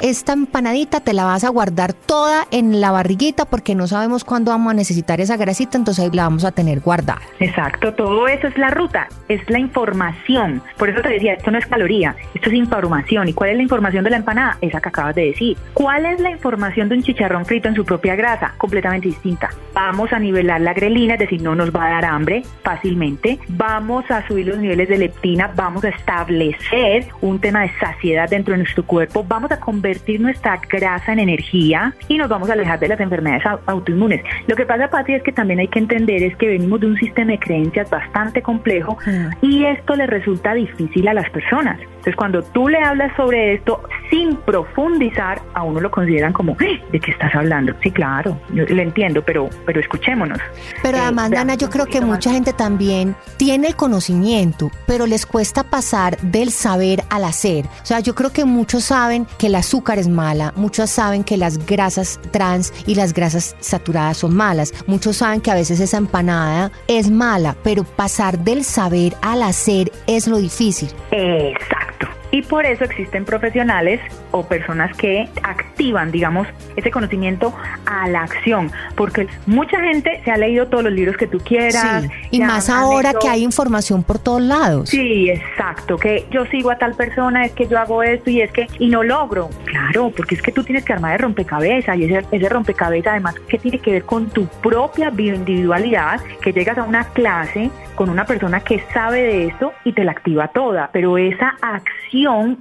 Esta 0.02 0.34
empanadita 0.34 1.00
te 1.00 1.14
la 1.14 1.24
vas 1.24 1.44
a 1.44 1.50
guardar 1.50 1.94
toda 1.94 2.46
en 2.52 2.82
la 2.82 2.92
barriguita 2.92 3.46
porque 3.46 3.76
no 3.76 3.88
sabemos 3.88 4.24
cuándo 4.24 4.52
vamos 4.52 4.72
a 4.72 4.74
necesitar 4.74 5.22
esa 5.22 5.38
grasita, 5.38 5.78
entonces 5.78 6.04
ahí 6.04 6.12
la 6.12 6.24
vamos 6.24 6.44
a 6.44 6.52
tener 6.52 6.82
guardada. 6.82 7.22
Exacto, 7.40 7.94
todo 7.94 8.28
eso 8.28 8.48
es 8.48 8.58
la 8.58 8.70
ruta, 8.70 9.08
es 9.28 9.48
la 9.50 9.60
información. 9.60 10.62
Por 10.78 10.90
eso 10.90 11.02
te 11.02 11.10
decía, 11.10 11.34
esto 11.34 11.52
no 11.52 11.58
es 11.58 11.66
caloría, 11.66 12.07
esto 12.34 12.50
es 12.50 12.56
información. 12.56 13.28
¿Y 13.28 13.34
cuál 13.34 13.52
es 13.52 13.58
la 13.58 13.64
información 13.64 14.04
de 14.04 14.10
la 14.10 14.18
empanada? 14.18 14.58
Esa 14.62 14.82
que 14.82 14.90
acabas 14.90 15.16
de 15.16 15.26
decir. 15.26 15.58
¿Cuál 15.74 16.06
es 16.06 16.20
la 16.20 16.32
información 16.32 16.90
de 16.90 16.96
un 16.96 17.04
chicharrón 17.04 17.46
frito 17.46 17.68
en 17.68 17.76
su 17.76 17.86
propia 17.86 18.16
grasa? 18.16 18.54
Completamente 18.58 19.08
distinta. 19.08 19.50
Vamos 19.74 20.12
a 20.14 20.20
nivelar 20.20 20.62
la 20.62 20.74
grelina, 20.74 21.14
es 21.14 21.20
decir, 21.20 21.42
no 21.42 21.56
nos 21.56 21.76
va 21.76 21.88
a 21.88 21.90
dar 21.90 22.06
hambre 22.06 22.44
fácilmente. 22.64 23.40
Vamos 23.50 24.10
a 24.10 24.26
subir 24.28 24.48
los 24.48 24.58
niveles 24.58 24.90
de 24.90 24.98
leptina, 24.98 25.52
vamos 25.56 25.84
a 25.84 25.90
establecer 25.90 27.06
un 27.22 27.40
tema 27.40 27.62
de 27.62 27.72
saciedad 27.80 28.30
dentro 28.30 28.54
de 28.54 28.60
nuestro 28.60 28.86
cuerpo, 28.86 29.24
vamos 29.28 29.52
a 29.52 29.60
convertir 29.60 30.20
nuestra 30.22 30.60
grasa 30.70 31.14
en 31.14 31.20
energía 31.20 31.94
y 32.08 32.18
nos 32.18 32.30
vamos 32.30 32.50
a 32.50 32.54
alejar 32.54 32.80
de 32.80 32.88
las 32.88 33.00
enfermedades 33.00 33.44
autoinmunes. 33.66 34.22
Lo 34.48 34.56
que 34.56 34.66
pasa, 34.66 34.90
Pati, 34.90 35.14
es 35.14 35.24
que 35.24 35.32
también 35.32 35.60
hay 35.60 35.68
que 35.68 35.80
entender 35.80 36.24
es 36.24 36.36
que 36.38 36.48
venimos 36.48 36.80
de 36.80 36.88
un 36.88 36.98
sistema 36.98 37.32
de 37.32 37.40
creencias 37.40 37.90
bastante 37.90 38.42
complejo 38.42 38.98
mm. 39.06 39.46
y 39.46 39.66
esto 39.66 39.96
le 39.96 40.08
resulta 40.08 40.54
difícil 40.54 41.08
a 41.08 41.14
las 41.14 41.30
personas. 41.30 41.80
Entonces, 42.08 42.20
cuando 42.20 42.42
tú 42.42 42.70
le 42.70 42.80
hablas 42.80 43.14
sobre 43.18 43.56
esto 43.56 43.82
sin 44.10 44.38
profundizar, 44.38 45.42
a 45.54 45.64
uno 45.64 45.82
lo 45.82 45.92
consideran 45.92 46.32
como, 46.32 46.56
¡Eh! 46.62 46.82
¿de 46.90 47.02
qué 47.02 47.12
estás 47.12 47.36
hablando? 47.36 47.74
Sí, 47.84 47.92
claro, 47.92 48.40
yo 48.54 48.64
le 48.64 48.82
entiendo, 48.82 49.22
pero, 49.22 49.50
pero 49.66 49.82
escuchémonos. 49.82 50.40
Pero 50.82 51.00
además, 51.00 51.34
eh, 51.34 51.58
yo 51.60 51.70
creo 51.70 51.86
que 51.86 52.00
mucha 52.00 52.32
gente 52.32 52.54
también 52.54 53.14
tiene 53.36 53.68
el 53.68 53.76
conocimiento, 53.76 54.72
pero 54.86 55.06
les 55.06 55.26
cuesta 55.26 55.64
pasar 55.64 56.18
del 56.20 56.52
saber 56.52 57.04
al 57.10 57.26
hacer. 57.26 57.66
O 57.66 57.86
sea, 57.86 58.00
yo 58.00 58.16
creo 58.16 58.32
que 58.32 58.46
muchos 58.46 58.86
saben 58.86 59.28
que 59.38 59.48
el 59.48 59.56
azúcar 59.56 60.00
es 60.00 60.08
mala, 60.08 60.54
muchos 60.56 60.90
saben 60.90 61.26
que 61.26 61.36
las 61.36 61.66
grasas 61.66 62.22
trans 62.32 62.74
y 62.88 62.96
las 62.96 63.14
grasas 63.14 63.58
saturadas 63.60 64.16
son 64.16 64.34
malas, 64.34 64.74
muchos 64.88 65.18
saben 65.18 65.42
que 65.42 65.52
a 65.52 65.56
veces 65.56 65.82
esa 65.82 65.98
empanada 65.98 66.72
es 66.88 67.12
mala, 67.12 67.58
pero 67.66 67.84
pasar 67.84 68.40
del 68.40 68.64
saber 68.64 69.14
al 69.22 69.44
hacer 69.44 69.92
es 70.08 70.26
lo 70.26 70.38
difícil. 70.38 70.90
Exacto. 71.12 71.77
Y 72.32 72.42
por 72.42 72.66
eso 72.66 72.84
existen 72.84 73.24
profesionales 73.24 74.02
o 74.32 74.46
personas 74.46 74.96
que 74.98 75.30
activan, 75.44 76.12
digamos, 76.12 76.48
ese 76.76 76.92
conocimiento 76.92 77.54
a 77.86 78.08
la 78.10 78.24
acción, 78.24 78.72
porque 78.96 79.28
mucha 79.46 79.80
gente 79.80 80.22
se 80.26 80.32
ha 80.32 80.38
leído 80.38 80.68
todos 80.68 80.84
los 80.84 80.94
libros 80.94 81.16
que 81.18 81.28
tú 81.28 81.40
quieras. 81.40 82.08
y 82.32 82.42
más 82.42 82.70
ahora 82.70 83.14
que 83.14 83.30
hay 83.30 83.44
información 83.44 84.04
por 84.04 84.20
todos 84.20 84.42
lados. 84.42 84.90
Sí, 84.90 85.30
exacto, 85.30 85.98
que 85.98 86.26
yo 86.30 86.46
sigo 86.48 86.72
a 86.72 86.78
tal 86.78 86.96
persona, 86.96 87.46
es 87.46 87.54
que 87.54 87.68
yo 87.68 87.80
hago 87.80 88.04
esto 88.04 88.30
y 88.30 88.42
es 88.42 88.52
que, 88.52 88.68
y 88.80 88.90
no 88.90 89.04
logro. 89.04 89.50
Claro, 89.66 90.12
porque 90.16 90.36
es 90.36 90.42
que 90.42 90.52
tú 90.52 90.64
tienes 90.64 90.84
que 90.84 90.94
armar 90.94 91.14
de 91.14 91.20
rompecabezas 91.20 91.98
y 91.98 92.06
ese, 92.06 92.26
ese 92.32 92.50
rompecabezas 92.50 93.14
además 93.14 93.36
que 93.48 93.58
tiene 93.58 93.80
que 93.80 93.92
ver 93.92 94.04
con 94.04 94.30
tu 94.30 94.48
propia 94.48 95.10
bioindividualidad, 95.10 96.20
que 96.42 96.52
llegas 96.52 96.78
a 96.78 96.84
una 96.84 97.06
clase 97.06 97.70
con 97.96 98.10
una 98.10 98.26
persona 98.26 98.60
que 98.60 98.84
sabe 98.94 99.22
de 99.22 99.48
esto 99.48 99.74
y 99.84 99.94
te 99.94 100.04
la 100.04 100.12
activa 100.12 100.50
toda, 100.50 100.90
pero 100.92 101.18
esa 101.18 101.56
acción 101.62 102.17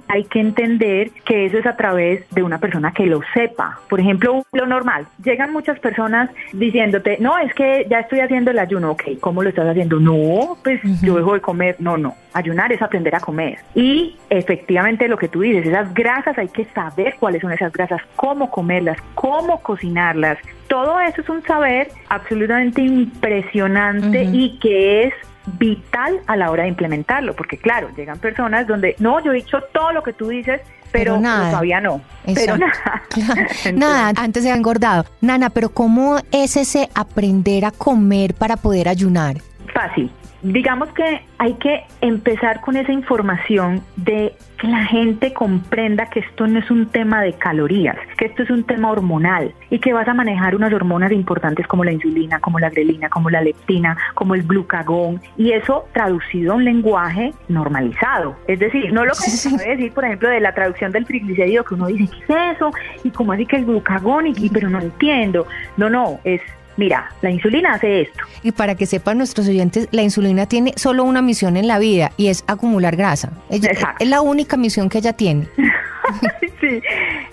hay 0.07 0.23
que 0.25 0.39
entender 0.39 1.11
que 1.25 1.45
eso 1.45 1.57
es 1.57 1.65
a 1.65 1.75
través 1.75 2.29
de 2.29 2.43
una 2.43 2.59
persona 2.59 2.91
que 2.91 3.05
lo 3.05 3.21
sepa. 3.33 3.79
Por 3.89 3.99
ejemplo, 3.99 4.43
lo 4.51 4.65
normal, 4.65 5.07
llegan 5.23 5.51
muchas 5.51 5.79
personas 5.79 6.29
diciéndote, 6.53 7.17
no, 7.19 7.37
es 7.39 7.53
que 7.53 7.87
ya 7.89 7.99
estoy 7.99 8.19
haciendo 8.19 8.51
el 8.51 8.59
ayuno, 8.59 8.91
ok, 8.91 9.03
¿cómo 9.19 9.41
lo 9.41 9.49
estás 9.49 9.67
haciendo? 9.67 9.99
No, 9.99 10.57
pues 10.63 10.79
yo 11.01 11.15
dejo 11.15 11.33
de 11.33 11.41
comer, 11.41 11.75
no, 11.79 11.97
no, 11.97 12.15
ayunar 12.33 12.71
es 12.71 12.81
aprender 12.81 13.15
a 13.15 13.19
comer. 13.19 13.59
Y 13.73 14.15
efectivamente 14.29 15.07
lo 15.07 15.17
que 15.17 15.27
tú 15.27 15.41
dices, 15.41 15.65
esas 15.65 15.93
grasas 15.93 16.37
hay 16.37 16.49
que 16.49 16.65
saber 16.65 17.15
cuáles 17.19 17.41
son 17.41 17.51
esas 17.51 17.73
grasas, 17.73 18.01
cómo 18.15 18.51
comerlas, 18.51 18.97
cómo 19.15 19.61
cocinarlas. 19.61 20.37
Todo 20.67 20.99
eso 20.99 21.21
es 21.21 21.29
un 21.29 21.43
saber 21.43 21.89
absolutamente 22.09 22.81
impresionante 22.81 24.23
y 24.23 24.59
que 24.59 25.05
es 25.05 25.13
vital 25.57 26.19
a 26.27 26.35
la 26.35 26.51
hora 26.51 26.63
de 26.63 26.69
implementarlo, 26.69 27.35
porque 27.35 27.57
claro, 27.57 27.89
llegan 27.95 28.19
personas 28.19 28.67
donde, 28.67 28.95
no, 28.99 29.23
yo 29.23 29.31
he 29.31 29.35
dicho 29.35 29.59
todo 29.73 29.91
lo 29.93 30.03
que 30.03 30.13
tú 30.13 30.27
dices, 30.27 30.61
pero, 30.91 31.19
nada. 31.19 31.49
todavía 31.49 31.81
no. 31.81 32.01
Pero 32.25 32.57
nada. 32.57 33.03
nada, 33.73 34.13
antes 34.15 34.43
se 34.43 34.51
ha 34.51 34.55
engordado. 34.55 35.05
Nana, 35.21 35.49
pero 35.49 35.69
¿cómo 35.69 36.17
es 36.31 36.57
ese 36.57 36.89
aprender 36.95 37.65
a 37.65 37.71
comer 37.71 38.33
para 38.33 38.57
poder 38.57 38.87
ayunar? 38.87 39.37
Fácil. 39.73 40.11
Digamos 40.41 40.89
que 40.89 41.21
hay 41.39 41.53
que 41.53 41.83
empezar 42.01 42.61
con 42.61 42.77
esa 42.77 42.91
información 42.91 43.81
de 43.95 44.35
que 44.59 44.67
la 44.67 44.85
gente 44.85 45.33
comprenda 45.33 46.09
que 46.09 46.19
esto 46.19 46.47
no 46.47 46.59
es 46.59 46.69
un 46.71 46.87
tema 46.87 47.21
de 47.21 47.33
calorías, 47.33 47.97
que 48.17 48.25
esto 48.25 48.43
es 48.43 48.49
un 48.49 48.63
tema 48.63 48.91
hormonal 48.91 49.53
y 49.69 49.79
que 49.79 49.93
vas 49.93 50.07
a 50.07 50.13
manejar 50.13 50.55
unas 50.55 50.73
hormonas 50.73 51.11
importantes 51.11 51.67
como 51.67 51.83
la 51.83 51.91
insulina, 51.91 52.39
como 52.39 52.59
la 52.59 52.69
grelina, 52.69 53.09
como 53.09 53.29
la 53.29 53.41
leptina, 53.41 53.97
como 54.15 54.35
el 54.35 54.43
glucagón 54.43 55.21
y 55.37 55.51
eso 55.51 55.85
traducido 55.93 56.53
a 56.53 56.55
un 56.55 56.65
lenguaje 56.65 57.33
normalizado. 57.47 58.35
Es 58.47 58.59
decir, 58.59 58.91
no 58.93 59.05
lo 59.05 59.11
que 59.11 59.29
se 59.29 59.49
puede 59.49 59.75
decir, 59.75 59.93
por 59.93 60.05
ejemplo, 60.05 60.29
de 60.29 60.39
la 60.39 60.53
traducción 60.53 60.91
del 60.91 61.05
triglicérido 61.05 61.63
que 61.63 61.75
uno 61.75 61.87
dice, 61.87 62.15
¿qué 62.27 62.33
es 62.33 62.55
eso? 62.55 62.71
Y 63.03 63.11
cómo 63.11 63.33
así 63.33 63.45
que 63.45 63.57
el 63.57 63.65
glucagón 63.65 64.27
y 64.27 64.49
pero 64.49 64.69
no 64.69 64.79
entiendo. 64.79 65.45
No, 65.77 65.89
no, 65.89 66.19
es 66.23 66.41
mira, 66.77 67.11
la 67.21 67.29
insulina 67.29 67.73
hace 67.73 68.01
esto. 68.01 68.23
Y 68.43 68.51
para 68.51 68.75
que 68.75 68.85
sepan 68.85 69.17
nuestros 69.17 69.47
oyentes, 69.47 69.89
la 69.91 70.03
insulina 70.03 70.45
tiene 70.45 70.73
solo 70.75 71.03
una 71.03 71.21
misión 71.21 71.57
en 71.57 71.67
la 71.67 71.79
vida 71.79 72.11
y 72.17 72.27
es 72.27 72.43
acumular 72.47 72.95
grasa. 72.95 73.31
Exacto. 73.49 73.97
Es 73.99 74.07
la 74.07 74.21
única 74.21 74.57
misión 74.57 74.89
que 74.89 74.99
ella 74.99 75.13
tiene. 75.13 75.47
sí, 76.61 76.81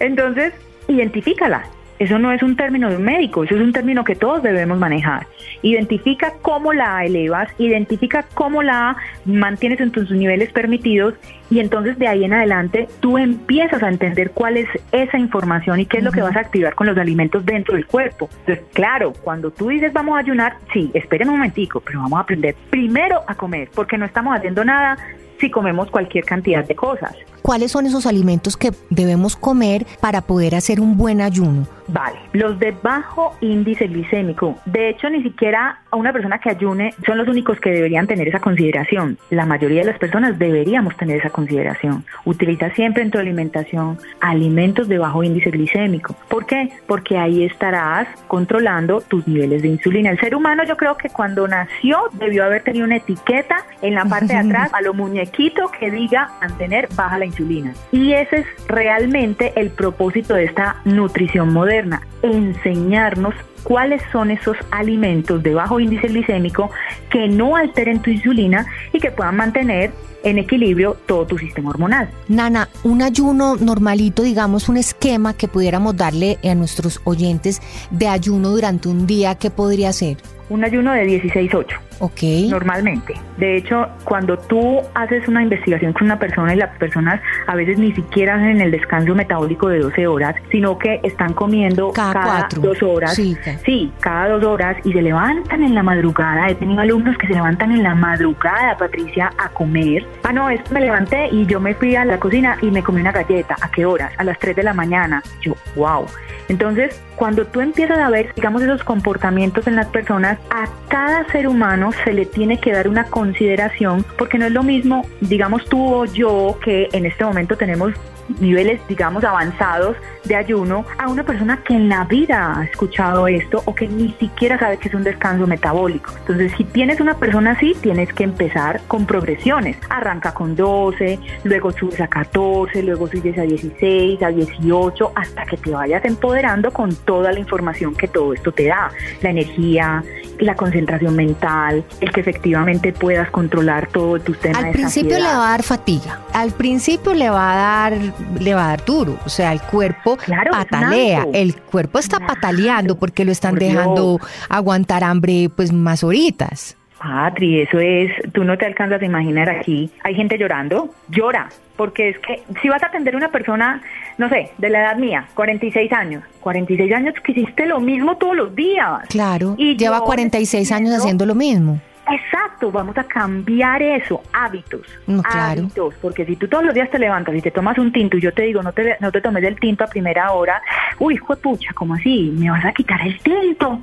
entonces, 0.00 0.52
identifícala. 0.88 1.64
Eso 1.98 2.18
no 2.18 2.32
es 2.32 2.42
un 2.42 2.56
término 2.56 2.90
de 2.90 2.96
un 2.96 3.04
médico, 3.04 3.44
eso 3.44 3.54
es 3.54 3.60
un 3.60 3.72
término 3.72 4.04
que 4.04 4.16
todos 4.16 4.42
debemos 4.42 4.78
manejar. 4.78 5.26
Identifica 5.62 6.34
cómo 6.42 6.72
la 6.72 7.04
elevas, 7.04 7.48
identifica 7.58 8.24
cómo 8.34 8.62
la 8.62 8.96
mantienes 9.24 9.80
en 9.80 9.92
tus 9.92 10.10
niveles 10.10 10.52
permitidos 10.52 11.14
y 11.50 11.60
entonces 11.60 11.98
de 11.98 12.08
ahí 12.08 12.24
en 12.24 12.32
adelante 12.32 12.88
tú 13.00 13.16
empiezas 13.16 13.82
a 13.82 13.88
entender 13.88 14.32
cuál 14.32 14.56
es 14.56 14.68
esa 14.90 15.18
información 15.18 15.78
y 15.78 15.86
qué 15.86 15.98
es 15.98 16.04
lo 16.04 16.10
que 16.10 16.20
vas 16.20 16.36
a 16.36 16.40
activar 16.40 16.74
con 16.74 16.86
los 16.86 16.98
alimentos 16.98 17.46
dentro 17.46 17.74
del 17.74 17.86
cuerpo. 17.86 18.28
Entonces, 18.40 18.64
claro, 18.72 19.12
cuando 19.12 19.50
tú 19.50 19.68
dices 19.68 19.92
vamos 19.92 20.16
a 20.16 20.20
ayunar, 20.20 20.56
sí, 20.72 20.90
esperen 20.94 21.28
un 21.28 21.36
momentico, 21.36 21.80
pero 21.80 22.00
vamos 22.00 22.18
a 22.18 22.22
aprender 22.22 22.56
primero 22.70 23.20
a 23.26 23.34
comer, 23.34 23.68
porque 23.74 23.98
no 23.98 24.04
estamos 24.04 24.36
haciendo 24.36 24.64
nada 24.64 24.96
si 25.41 25.50
comemos 25.50 25.91
cualquier 25.91 26.25
cantidad 26.25 26.64
de 26.64 26.75
cosas. 26.75 27.14
¿Cuáles 27.43 27.73
son 27.73 27.85
esos 27.85 28.07
alimentos 28.07 28.57
que 28.57 28.73
debemos 28.88 29.37
comer 29.37 29.85
para 30.00 30.23
poder 30.23 30.55
hacer 30.55 30.81
un 30.81 30.97
buen 30.97 31.21
ayuno? 31.21 31.67
Vale, 31.88 32.17
los 32.33 32.59
de 32.59 32.75
bajo 32.83 33.37
índice 33.43 33.87
glicémico. 33.87 34.57
De 34.64 34.88
hecho, 34.88 35.11
ni 35.11 35.23
siquiera 35.23 35.81
a 35.91 35.97
una 35.97 36.12
persona 36.12 36.38
que 36.38 36.49
ayune 36.49 36.95
son 37.05 37.19
los 37.19 37.29
únicos 37.29 37.61
que 37.61 37.71
deberían 37.71 38.07
tener 38.07 38.29
esa 38.29 38.41
consideración. 38.41 39.19
La 39.29 39.45
mayoría 39.45 39.81
de 39.81 39.88
las 39.91 39.99
personas 39.99 40.38
deberíamos 40.38 40.97
tener 40.97 41.19
esa 41.19 41.29
consideración. 41.29 42.05
Utiliza 42.25 42.71
siempre 42.71 43.03
en 43.03 43.11
tu 43.11 43.19
alimentación 43.19 43.99
alimentos 44.21 44.88
de 44.88 44.97
bajo 44.97 45.23
índice 45.23 45.50
glicémico. 45.50 46.17
¿Por 46.29 46.47
qué? 46.47 46.71
Porque 46.87 47.19
ahí 47.19 47.45
estarás 47.45 48.09
controlando 48.29 49.03
tus 49.03 49.29
niveles 49.29 49.61
de 49.61 49.69
insulina. 49.69 50.11
El 50.11 50.19
ser 50.19 50.35
humano 50.35 50.64
yo 50.64 50.79
creo 50.79 50.97
que 50.97 51.11
cuando 51.11 51.47
nació 51.47 52.09
debió 52.14 52.45
haber 52.45 52.62
tenido 52.62 52.87
una 52.87 52.97
etiqueta 52.97 53.67
en 53.83 53.95
la 53.95 54.07
parte 54.07 54.29
de 54.29 54.37
atrás 54.38 54.71
a 54.73 54.81
lo 54.81 54.95
muñequito 55.25 55.71
que 55.78 55.90
diga 55.90 56.31
mantener 56.40 56.88
baja 56.95 57.19
la 57.19 57.26
insulina. 57.26 57.75
Y 57.93 58.12
ese 58.12 58.37
es 58.37 58.47
realmente 58.69 59.52
el 59.57 59.71
propósito 59.71 60.35
de 60.35 60.45
esta 60.45 60.76
nutrición 60.85 61.52
moderna 61.52 62.02
enseñarnos 62.23 63.35
cuáles 63.62 64.02
son 64.12 64.31
esos 64.31 64.57
alimentos 64.71 65.43
de 65.43 65.54
bajo 65.54 65.81
índice 65.81 66.09
glicémico 66.09 66.71
que 67.11 67.28
no 67.28 67.57
alteren 67.57 68.00
tu 68.00 68.11
insulina 68.11 68.66
y 68.93 69.00
que 69.00 69.11
puedan 69.11 69.37
mantener 69.37 69.90
en 70.23 70.38
equilibrio 70.38 70.97
todo 71.07 71.26
tu 71.26 71.38
sistema 71.38 71.71
hormonal. 71.71 72.09
Nana, 72.28 72.69
un 72.83 73.02
ayuno 73.02 73.57
normalito, 73.57 74.23
digamos 74.23 74.69
un 74.69 74.76
esquema 74.78 75.35
que 75.35 75.49
pudiéramos 75.49 75.97
darle 75.97 76.38
a 76.43 76.54
nuestros 76.54 77.00
oyentes 77.04 77.61
de 77.90 78.09
ayuno 78.09 78.50
durante 78.50 78.88
un 78.88 79.07
día, 79.07 79.35
¿qué 79.35 79.50
podría 79.50 79.93
ser? 79.93 80.16
Un 80.49 80.64
ayuno 80.64 80.93
de 80.93 81.07
16-8. 81.23 81.66
Ok. 82.00 82.22
Normalmente. 82.48 83.14
De 83.36 83.56
hecho, 83.56 83.88
cuando 84.04 84.38
tú 84.38 84.80
haces 84.94 85.26
una 85.28 85.42
investigación 85.42 85.92
con 85.92 86.04
una 86.04 86.18
persona 86.18 86.54
y 86.54 86.56
las 86.56 86.76
personas 86.78 87.20
a 87.46 87.54
veces 87.54 87.78
ni 87.78 87.92
siquiera 87.92 88.36
hacen 88.36 88.60
el 88.60 88.70
descanso 88.70 89.14
metabólico 89.14 89.68
de 89.68 89.80
12 89.80 90.06
horas, 90.06 90.34
sino 90.50 90.78
que 90.78 91.00
están 91.02 91.32
comiendo 91.32 91.92
cada, 91.92 92.48
dos 92.60 92.82
horas. 92.82 93.14
Sí, 93.14 93.36
sí, 93.64 93.92
cada 94.00 94.28
dos 94.28 94.44
horas 94.44 94.76
y 94.84 94.92
se 94.92 95.02
levantan 95.02 95.62
en 95.62 95.74
la 95.74 95.82
madrugada. 95.82 96.48
He 96.48 96.54
tenido 96.54 96.80
alumnos 96.80 97.16
que 97.18 97.26
se 97.26 97.34
levantan 97.34 97.72
en 97.72 97.82
la 97.82 97.94
madrugada, 97.94 98.76
Patricia, 98.76 99.32
a 99.38 99.48
comer. 99.48 100.06
Ah, 100.22 100.32
no, 100.32 100.48
esto 100.50 100.72
me 100.72 100.80
levanté 100.80 101.28
y 101.30 101.46
yo 101.46 101.60
me 101.60 101.74
fui 101.74 101.96
a 101.96 102.04
la 102.04 102.18
cocina 102.18 102.56
y 102.62 102.70
me 102.70 102.82
comí 102.82 103.00
una 103.00 103.12
galleta. 103.12 103.56
¿A 103.60 103.70
qué 103.70 103.84
horas? 103.84 104.12
A 104.18 104.24
las 104.24 104.38
3 104.38 104.56
de 104.56 104.62
la 104.62 104.74
mañana. 104.74 105.22
Yo, 105.40 105.54
wow. 105.76 106.06
Entonces, 106.48 107.00
cuando 107.16 107.46
tú 107.46 107.60
empiezas 107.60 107.98
a 107.98 108.10
ver, 108.10 108.32
digamos, 108.34 108.62
esos 108.62 108.84
comportamientos 108.84 109.66
en 109.66 109.76
las 109.76 109.86
personas, 109.86 110.38
a 110.50 110.68
cada 110.88 111.26
ser 111.30 111.48
humano 111.48 111.84
se 111.93 112.12
le 112.12 112.26
tiene 112.26 112.59
que 112.59 112.73
dar 112.73 112.88
una 112.88 113.05
consideración, 113.05 114.05
porque 114.19 114.38
no 114.38 114.47
es 114.47 114.53
lo 114.53 114.62
mismo, 114.62 115.07
digamos, 115.21 115.64
tú 115.67 115.83
o 115.83 116.05
yo, 116.05 116.59
que 116.62 116.88
en 116.93 117.07
este 117.07 117.25
momento 117.25 117.57
tenemos 117.57 117.93
niveles, 118.41 118.81
digamos, 118.88 119.25
avanzados 119.25 119.97
de 120.25 120.37
ayuno 120.37 120.85
a 120.99 121.09
una 121.09 121.25
persona 121.25 121.62
que 121.62 121.75
en 121.75 121.88
la 121.88 122.05
vida 122.05 122.59
ha 122.59 122.64
escuchado 122.64 123.29
esto 123.29 123.62
o 123.67 123.75
que 123.75 123.87
ni 123.87 124.12
siquiera 124.12 124.59
sabe 124.59 124.79
que 124.79 124.88
es 124.88 124.95
un 124.95 125.05
descanso 125.05 125.47
metabólico. 125.47 126.12
Entonces, 126.21 126.53
si 126.57 126.64
tienes 126.64 127.00
una 127.00 127.19
persona 127.19 127.53
así, 127.53 127.75
tienes 127.81 128.12
que 128.12 128.25
empezar 128.25 128.81
con 128.88 129.07
progresiones. 129.07 129.76
Arranca 129.91 130.33
con 130.33 130.57
12, 130.57 131.19
luego 131.45 131.73
subes 131.73 132.00
a 132.00 132.09
14, 132.09 132.83
luego 132.83 133.07
subes 133.09 133.38
a 133.38 133.43
16, 133.43 134.23
a 134.23 134.29
18, 134.29 135.12
hasta 135.14 135.45
que 135.45 135.57
te 135.57 135.71
vayas 135.71 136.05
empoderando 136.05 136.73
con 136.73 136.95
toda 136.95 137.33
la 137.33 137.38
información 137.38 137.95
que 137.95 138.09
todo 138.09 138.33
esto 138.33 138.53
te 138.53 138.67
da. 138.67 138.91
La 139.23 139.31
energía, 139.31 140.03
la 140.38 140.55
concentración 140.55 141.17
mental, 141.17 141.85
el 142.00 142.12
que 142.12 142.21
efectivamente 142.21 142.93
puedas 142.93 143.31
controlar 143.31 143.88
todo 143.88 144.19
tu 144.21 144.33
tema. 144.35 144.59
Al 144.59 144.71
principio 144.71 145.19
le 145.19 145.25
va 145.25 145.47
a 145.47 145.50
dar 145.50 145.62
fatiga, 145.62 146.21
al 146.33 146.53
principio 146.53 147.14
le 147.14 147.31
va 147.31 147.53
a 147.53 147.57
dar, 147.57 147.99
le 148.41 148.55
va 148.55 148.67
a 148.67 148.69
dar 148.69 148.85
duro, 148.85 149.19
o 149.25 149.29
sea, 149.29 149.53
el 149.53 149.61
cuerpo 149.62 150.19
patalea, 150.50 151.26
el 151.33 151.57
cuerpo 151.57 151.99
está 151.99 152.21
pataleando 152.21 152.97
porque 152.97 153.25
lo 153.25 153.33
están 153.33 153.57
dejando 153.57 154.21
aguantar 154.49 155.05
hambre 155.05 155.50
pues 155.55 155.73
más 155.73 156.05
horitas. 156.05 156.76
Patri, 157.04 157.61
eso 157.61 157.78
es, 157.80 158.11
tú 158.32 158.44
no 158.44 158.56
te 158.56 158.64
alcanzas 158.64 159.02
a 159.02 159.04
imaginar 159.04 159.50
aquí. 159.50 159.90
Hay 160.02 160.14
gente 160.14 160.38
llorando, 160.38 160.88
llora, 161.11 161.50
porque 161.76 162.08
es 162.08 162.18
que 162.20 162.42
si 162.62 162.68
vas 162.70 162.82
a 162.82 162.87
atender 162.87 163.12
a 163.12 163.18
una 163.18 163.28
persona, 163.28 163.82
no 164.16 164.30
sé, 164.30 164.52
de 164.56 164.70
la 164.70 164.80
edad 164.80 164.96
mía, 164.96 165.26
46 165.34 165.92
años, 165.92 166.25
46 166.40 166.92
años 166.92 167.14
que 167.23 167.32
hiciste 167.32 167.66
lo 167.66 167.78
mismo 167.78 168.16
todos 168.16 168.34
los 168.34 168.54
días. 168.54 169.06
Claro, 169.11 169.54
y 169.58 169.76
lleva 169.76 170.00
46 170.00 170.73
años 170.73 170.94
haciendo 170.94 171.26
lo 171.26 171.34
mismo. 171.34 171.78
Exacto, 172.11 172.70
vamos 172.70 172.96
a 172.99 173.04
cambiar 173.04 173.82
eso, 173.82 174.20
hábitos, 174.32 174.82
hábitos, 175.25 175.94
porque 176.02 176.26
si 176.26 176.37
tú 176.37 176.46
todos 176.49 176.64
los 176.64 176.75
días 176.75 176.90
te 176.90 176.99
levantas 176.99 177.34
y 177.34 177.40
te 177.40 177.50
tomas 177.50 177.78
un 177.78 177.92
tinto 177.92 178.16
y 178.16 178.20
yo 178.20 178.32
te 178.32 178.42
digo 178.42 178.62
no 178.62 178.73
te, 178.73 178.96
no 179.00 179.11
te 179.11 179.20
tomes 179.20 179.42
el 179.44 179.58
tinto 179.58 179.84
a 179.84 179.87
primera 179.87 180.32
hora, 180.32 180.61
uy, 180.99 181.14
hijo 181.14 181.34
de 181.34 181.40
pucha, 181.40 181.73
¿cómo 181.75 181.94
así? 181.94 182.32
¿Me 182.37 182.50
vas 182.50 182.64
a 182.64 182.73
quitar 182.73 183.00
el 183.06 183.18
tinto? 183.20 183.80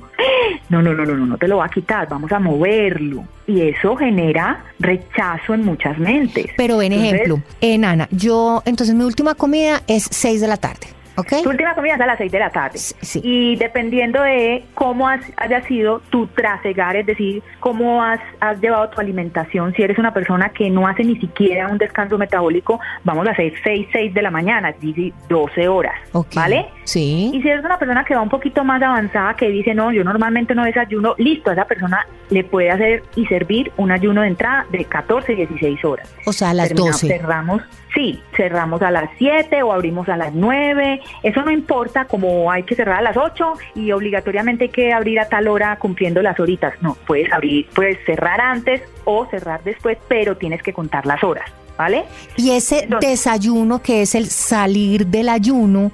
No, 0.68 0.80
no, 0.80 0.94
no, 0.94 1.04
no, 1.04 1.16
no, 1.16 1.26
no 1.26 1.36
te 1.36 1.48
lo 1.48 1.58
va 1.58 1.66
a 1.66 1.68
quitar, 1.68 2.08
vamos 2.08 2.30
a 2.32 2.38
moverlo. 2.38 3.24
Y 3.46 3.60
eso 3.60 3.96
genera 3.96 4.64
rechazo 4.78 5.54
en 5.54 5.64
muchas 5.64 5.98
mentes. 5.98 6.46
Pero 6.56 6.80
en 6.80 6.92
ejemplo, 6.92 7.40
en 7.60 7.84
Ana, 7.84 8.08
yo, 8.10 8.62
entonces 8.64 8.94
mi 8.94 9.04
última 9.04 9.34
comida 9.34 9.82
es 9.88 10.06
6 10.10 10.40
de 10.40 10.48
la 10.48 10.56
tarde 10.56 11.01
Tu 11.42 11.50
última 11.50 11.74
comida 11.74 11.94
es 11.94 12.00
a 12.00 12.06
las 12.06 12.18
6 12.18 12.32
de 12.32 12.38
la 12.38 12.50
tarde. 12.50 12.78
Sí, 12.78 12.94
sí. 13.00 13.20
Y 13.22 13.56
dependiendo 13.56 14.22
de 14.22 14.64
cómo 14.74 15.08
has- 15.08 15.30
haya 15.36 15.62
sido 15.66 16.00
tu 16.10 16.26
trasegar, 16.28 16.96
es 16.96 17.06
decir, 17.06 17.42
cómo 17.60 18.02
has, 18.02 18.20
has 18.40 18.60
llevado 18.60 18.88
tu 18.90 19.00
alimentación, 19.00 19.74
si 19.74 19.82
eres 19.82 19.98
una 19.98 20.14
persona 20.14 20.48
que 20.50 20.70
no 20.70 20.86
hace 20.86 21.04
ni 21.04 21.16
siquiera 21.16 21.68
un 21.68 21.78
descanso 21.78 22.16
metabólico, 22.18 22.80
vamos 23.04 23.26
a 23.28 23.32
hacer 23.32 23.52
6, 23.62 23.88
6 23.92 24.14
de 24.14 24.22
la 24.22 24.30
mañana, 24.30 24.70
es 24.70 24.80
decir, 24.80 25.12
12 25.28 25.68
horas. 25.68 25.94
¿Vale? 26.34 26.66
Sí. 26.84 27.30
Y 27.32 27.40
si 27.42 27.48
eres 27.48 27.64
una 27.64 27.78
persona 27.78 28.04
que 28.04 28.14
va 28.14 28.22
un 28.22 28.28
poquito 28.28 28.64
más 28.64 28.82
avanzada, 28.82 29.34
que 29.34 29.48
dice, 29.48 29.74
no, 29.74 29.92
yo 29.92 30.02
normalmente 30.04 30.54
no 30.54 30.64
desayuno, 30.64 31.14
listo, 31.18 31.50
a 31.50 31.52
esa 31.52 31.64
persona 31.64 32.06
le 32.30 32.44
puede 32.44 32.70
hacer 32.70 33.02
y 33.16 33.26
servir 33.26 33.70
un 33.76 33.92
ayuno 33.92 34.22
de 34.22 34.28
entrada 34.28 34.66
de 34.70 34.84
14, 34.84 35.34
16 35.36 35.84
horas. 35.84 36.12
O 36.26 36.32
sea, 36.32 36.50
a 36.50 36.54
las 36.54 36.68
Terminamos- 36.68 37.00
12. 37.02 37.08
Cerramos, 37.18 37.62
sí, 37.94 38.20
cerramos 38.36 38.82
a 38.82 38.90
las 38.90 39.10
7 39.18 39.62
o 39.62 39.72
abrimos 39.72 40.08
a 40.08 40.16
las 40.16 40.32
9. 40.34 41.00
Eso 41.22 41.42
no 41.42 41.50
importa, 41.50 42.06
como 42.06 42.50
hay 42.50 42.64
que 42.64 42.74
cerrar 42.74 42.98
a 42.98 43.02
las 43.02 43.16
8 43.16 43.52
y 43.74 43.92
obligatoriamente 43.92 44.64
hay 44.64 44.70
que 44.70 44.92
abrir 44.92 45.20
a 45.20 45.28
tal 45.28 45.48
hora 45.48 45.76
cumpliendo 45.76 46.20
las 46.22 46.38
horitas. 46.40 46.74
No, 46.80 46.96
puedes 47.06 47.32
abrir, 47.32 47.68
puedes 47.74 47.98
cerrar 48.04 48.40
antes 48.40 48.82
o 49.04 49.26
cerrar 49.26 49.62
después, 49.62 49.98
pero 50.08 50.36
tienes 50.36 50.62
que 50.62 50.72
contar 50.72 51.06
las 51.06 51.22
horas, 51.22 51.50
¿vale? 51.76 52.04
Y 52.36 52.50
ese 52.52 52.84
Entonces- 52.84 53.10
desayuno 53.10 53.82
que 53.82 54.02
es 54.02 54.14
el 54.14 54.26
salir 54.26 55.06
del 55.06 55.28
ayuno, 55.28 55.92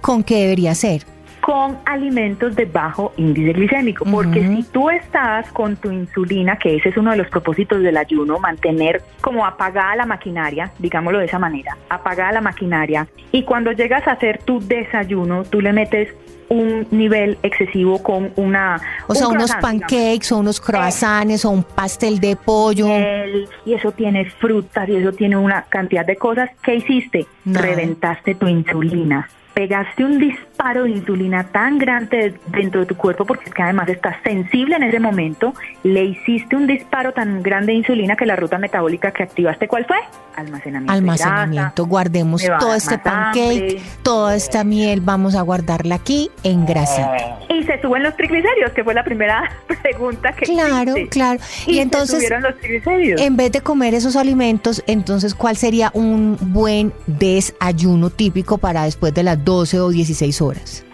¿con 0.00 0.22
qué 0.22 0.36
debería 0.42 0.74
ser? 0.74 1.04
con 1.40 1.78
alimentos 1.86 2.54
de 2.56 2.66
bajo 2.66 3.14
índice 3.16 3.54
glicémico, 3.54 4.04
porque 4.04 4.40
Ujú. 4.40 4.56
si 4.56 4.62
tú 4.64 4.90
estás 4.90 5.50
con 5.52 5.76
tu 5.76 5.90
insulina, 5.90 6.58
que 6.58 6.76
ese 6.76 6.90
es 6.90 6.96
uno 6.98 7.12
de 7.12 7.16
los 7.16 7.28
propósitos 7.28 7.80
del 7.80 7.96
ayuno, 7.96 8.38
mantener 8.38 9.02
como 9.22 9.46
apagada 9.46 9.96
la 9.96 10.04
maquinaria, 10.04 10.70
digámoslo 10.78 11.20
de 11.20 11.24
esa 11.24 11.38
manera, 11.38 11.74
apagada 11.88 12.32
la 12.32 12.40
maquinaria, 12.42 13.08
y 13.32 13.44
cuando 13.44 13.72
llegas 13.72 14.06
a 14.08 14.12
hacer 14.12 14.42
tu 14.44 14.60
desayuno, 14.60 15.44
tú 15.44 15.62
le 15.62 15.72
metes 15.72 16.10
un 16.50 16.86
nivel 16.90 17.38
excesivo 17.42 18.02
con 18.02 18.30
una... 18.36 18.80
O 19.06 19.14
sea, 19.14 19.28
un 19.28 19.36
unos 19.36 19.50
croissant, 19.50 19.72
digamos. 19.72 19.90
pancakes 19.90 20.32
o 20.32 20.38
unos 20.38 20.60
croissants 20.60 21.44
o 21.46 21.50
un 21.50 21.62
pastel 21.62 22.20
de 22.20 22.36
pollo. 22.36 22.88
miel, 22.88 23.48
y 23.64 23.72
eso 23.72 23.92
tiene 23.92 24.26
frutas 24.26 24.86
y 24.88 24.96
eso 24.96 25.12
tiene 25.12 25.36
una 25.38 25.62
cantidad 25.62 26.04
de 26.04 26.16
cosas. 26.16 26.50
¿Qué 26.62 26.74
hiciste? 26.74 27.26
Nada. 27.46 27.66
Reventaste 27.66 28.34
tu 28.34 28.46
insulina. 28.46 29.28
Pegaste 29.58 30.04
un 30.04 30.20
disparo 30.20 30.47
de 30.58 30.90
insulina 30.90 31.44
tan 31.44 31.78
grande 31.78 32.34
dentro 32.48 32.80
de 32.80 32.86
tu 32.86 32.96
cuerpo 32.96 33.24
porque 33.24 33.44
es 33.46 33.54
que 33.54 33.62
además 33.62 33.88
estás 33.88 34.16
sensible 34.22 34.76
en 34.76 34.82
ese 34.82 35.00
momento. 35.00 35.54
Le 35.82 36.04
hiciste 36.04 36.56
un 36.56 36.66
disparo 36.66 37.12
tan 37.12 37.42
grande 37.42 37.72
de 37.72 37.78
insulina 37.78 38.16
que 38.16 38.26
la 38.26 38.36
ruta 38.36 38.58
metabólica 38.58 39.12
que 39.12 39.22
activaste, 39.22 39.66
¿cuál 39.66 39.86
fue? 39.86 39.96
Almacenamiento. 40.36 40.92
Almacenamiento, 40.92 41.82
grasa. 41.82 41.88
guardemos 41.88 42.44
todo 42.60 42.74
este 42.74 42.98
pancake, 42.98 43.40
hambre. 43.40 43.82
toda 44.02 44.36
esta 44.36 44.62
miel, 44.62 45.00
vamos 45.00 45.34
a 45.34 45.42
guardarla 45.42 45.94
aquí 45.96 46.30
en 46.44 46.66
grasita. 46.66 47.38
Y 47.48 47.64
se 47.64 47.80
suben 47.80 48.02
los 48.02 48.14
triglicéridos, 48.16 48.72
que 48.72 48.84
fue 48.84 48.94
la 48.94 49.04
primera 49.04 49.50
pregunta 49.82 50.32
que 50.32 50.44
Claro, 50.44 50.94
claro. 51.10 51.40
Y, 51.66 51.78
entonces, 51.78 52.16
subieron 52.16 52.42
los 52.42 52.56
triglicéridos. 52.58 53.20
en 53.20 53.36
vez 53.36 53.52
de 53.52 53.62
comer 53.62 53.94
esos 53.94 54.16
alimentos, 54.16 54.82
entonces, 54.86 55.34
¿cuál 55.34 55.56
sería 55.56 55.90
un 55.94 56.36
buen 56.40 56.92
desayuno 57.06 58.10
típico 58.10 58.58
para 58.58 58.84
después 58.84 59.14
de 59.14 59.22
las 59.22 59.44
12 59.44 59.80
o 59.80 59.88
16 59.88 60.42
horas? 60.42 60.47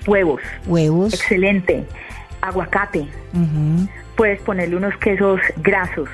Huevos. 0.06 0.40
Huevos. 0.66 1.14
Excelente. 1.14 1.84
Aguacate. 2.40 3.06
puedes 4.16 4.40
ponerle 4.42 4.76
unos 4.76 4.96
quesos 4.98 5.40
grasos 5.56 6.08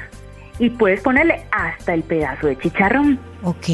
y 0.59 0.71
puedes 0.71 1.01
ponerle 1.01 1.43
hasta 1.51 1.95
el 1.95 2.03
pedazo 2.03 2.47
de 2.47 2.59
chicharrón. 2.59 3.19
Ok. 3.43 3.69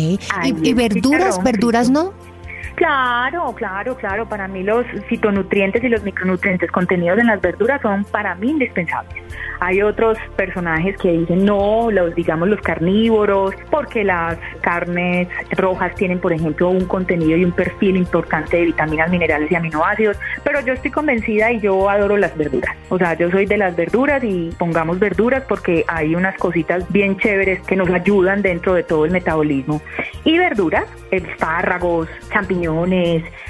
¿Y, 0.44 0.72
verduras? 0.72 1.42
¿Verduras 1.42 1.86
frito. 1.86 2.04
no? 2.04 2.35
Claro, 2.76 3.54
claro, 3.54 3.96
claro. 3.96 4.28
Para 4.28 4.46
mí 4.48 4.62
los 4.62 4.84
fitonutrientes 5.08 5.82
y 5.82 5.88
los 5.88 6.02
micronutrientes 6.02 6.70
contenidos 6.70 7.18
en 7.18 7.26
las 7.26 7.40
verduras 7.40 7.80
son 7.80 8.04
para 8.04 8.34
mí 8.34 8.50
indispensables. 8.50 9.14
Hay 9.60 9.80
otros 9.80 10.18
personajes 10.36 10.94
que 10.98 11.10
dicen 11.12 11.46
no, 11.46 11.90
los 11.90 12.14
digamos 12.14 12.48
los 12.48 12.60
carnívoros, 12.60 13.54
porque 13.70 14.04
las 14.04 14.36
carnes 14.60 15.26
rojas 15.52 15.94
tienen, 15.94 16.20
por 16.20 16.34
ejemplo, 16.34 16.68
un 16.68 16.84
contenido 16.84 17.38
y 17.38 17.46
un 17.46 17.52
perfil 17.52 17.96
importante 17.96 18.58
de 18.58 18.66
vitaminas, 18.66 19.10
minerales 19.10 19.50
y 19.50 19.54
aminoácidos. 19.54 20.18
Pero 20.44 20.60
yo 20.60 20.74
estoy 20.74 20.90
convencida 20.90 21.50
y 21.52 21.60
yo 21.60 21.88
adoro 21.88 22.18
las 22.18 22.36
verduras. 22.36 22.76
O 22.90 22.98
sea, 22.98 23.14
yo 23.14 23.30
soy 23.30 23.46
de 23.46 23.56
las 23.56 23.74
verduras 23.74 24.22
y 24.22 24.50
pongamos 24.58 24.98
verduras 24.98 25.44
porque 25.48 25.82
hay 25.88 26.14
unas 26.14 26.36
cositas 26.36 26.84
bien 26.92 27.16
chéveres 27.16 27.62
que 27.62 27.74
nos 27.74 27.88
ayudan 27.88 28.42
dentro 28.42 28.74
de 28.74 28.82
todo 28.82 29.06
el 29.06 29.12
metabolismo. 29.12 29.80
Y 30.24 30.36
verduras, 30.38 30.84
espárragos, 31.10 32.08
champiñones, 32.30 32.65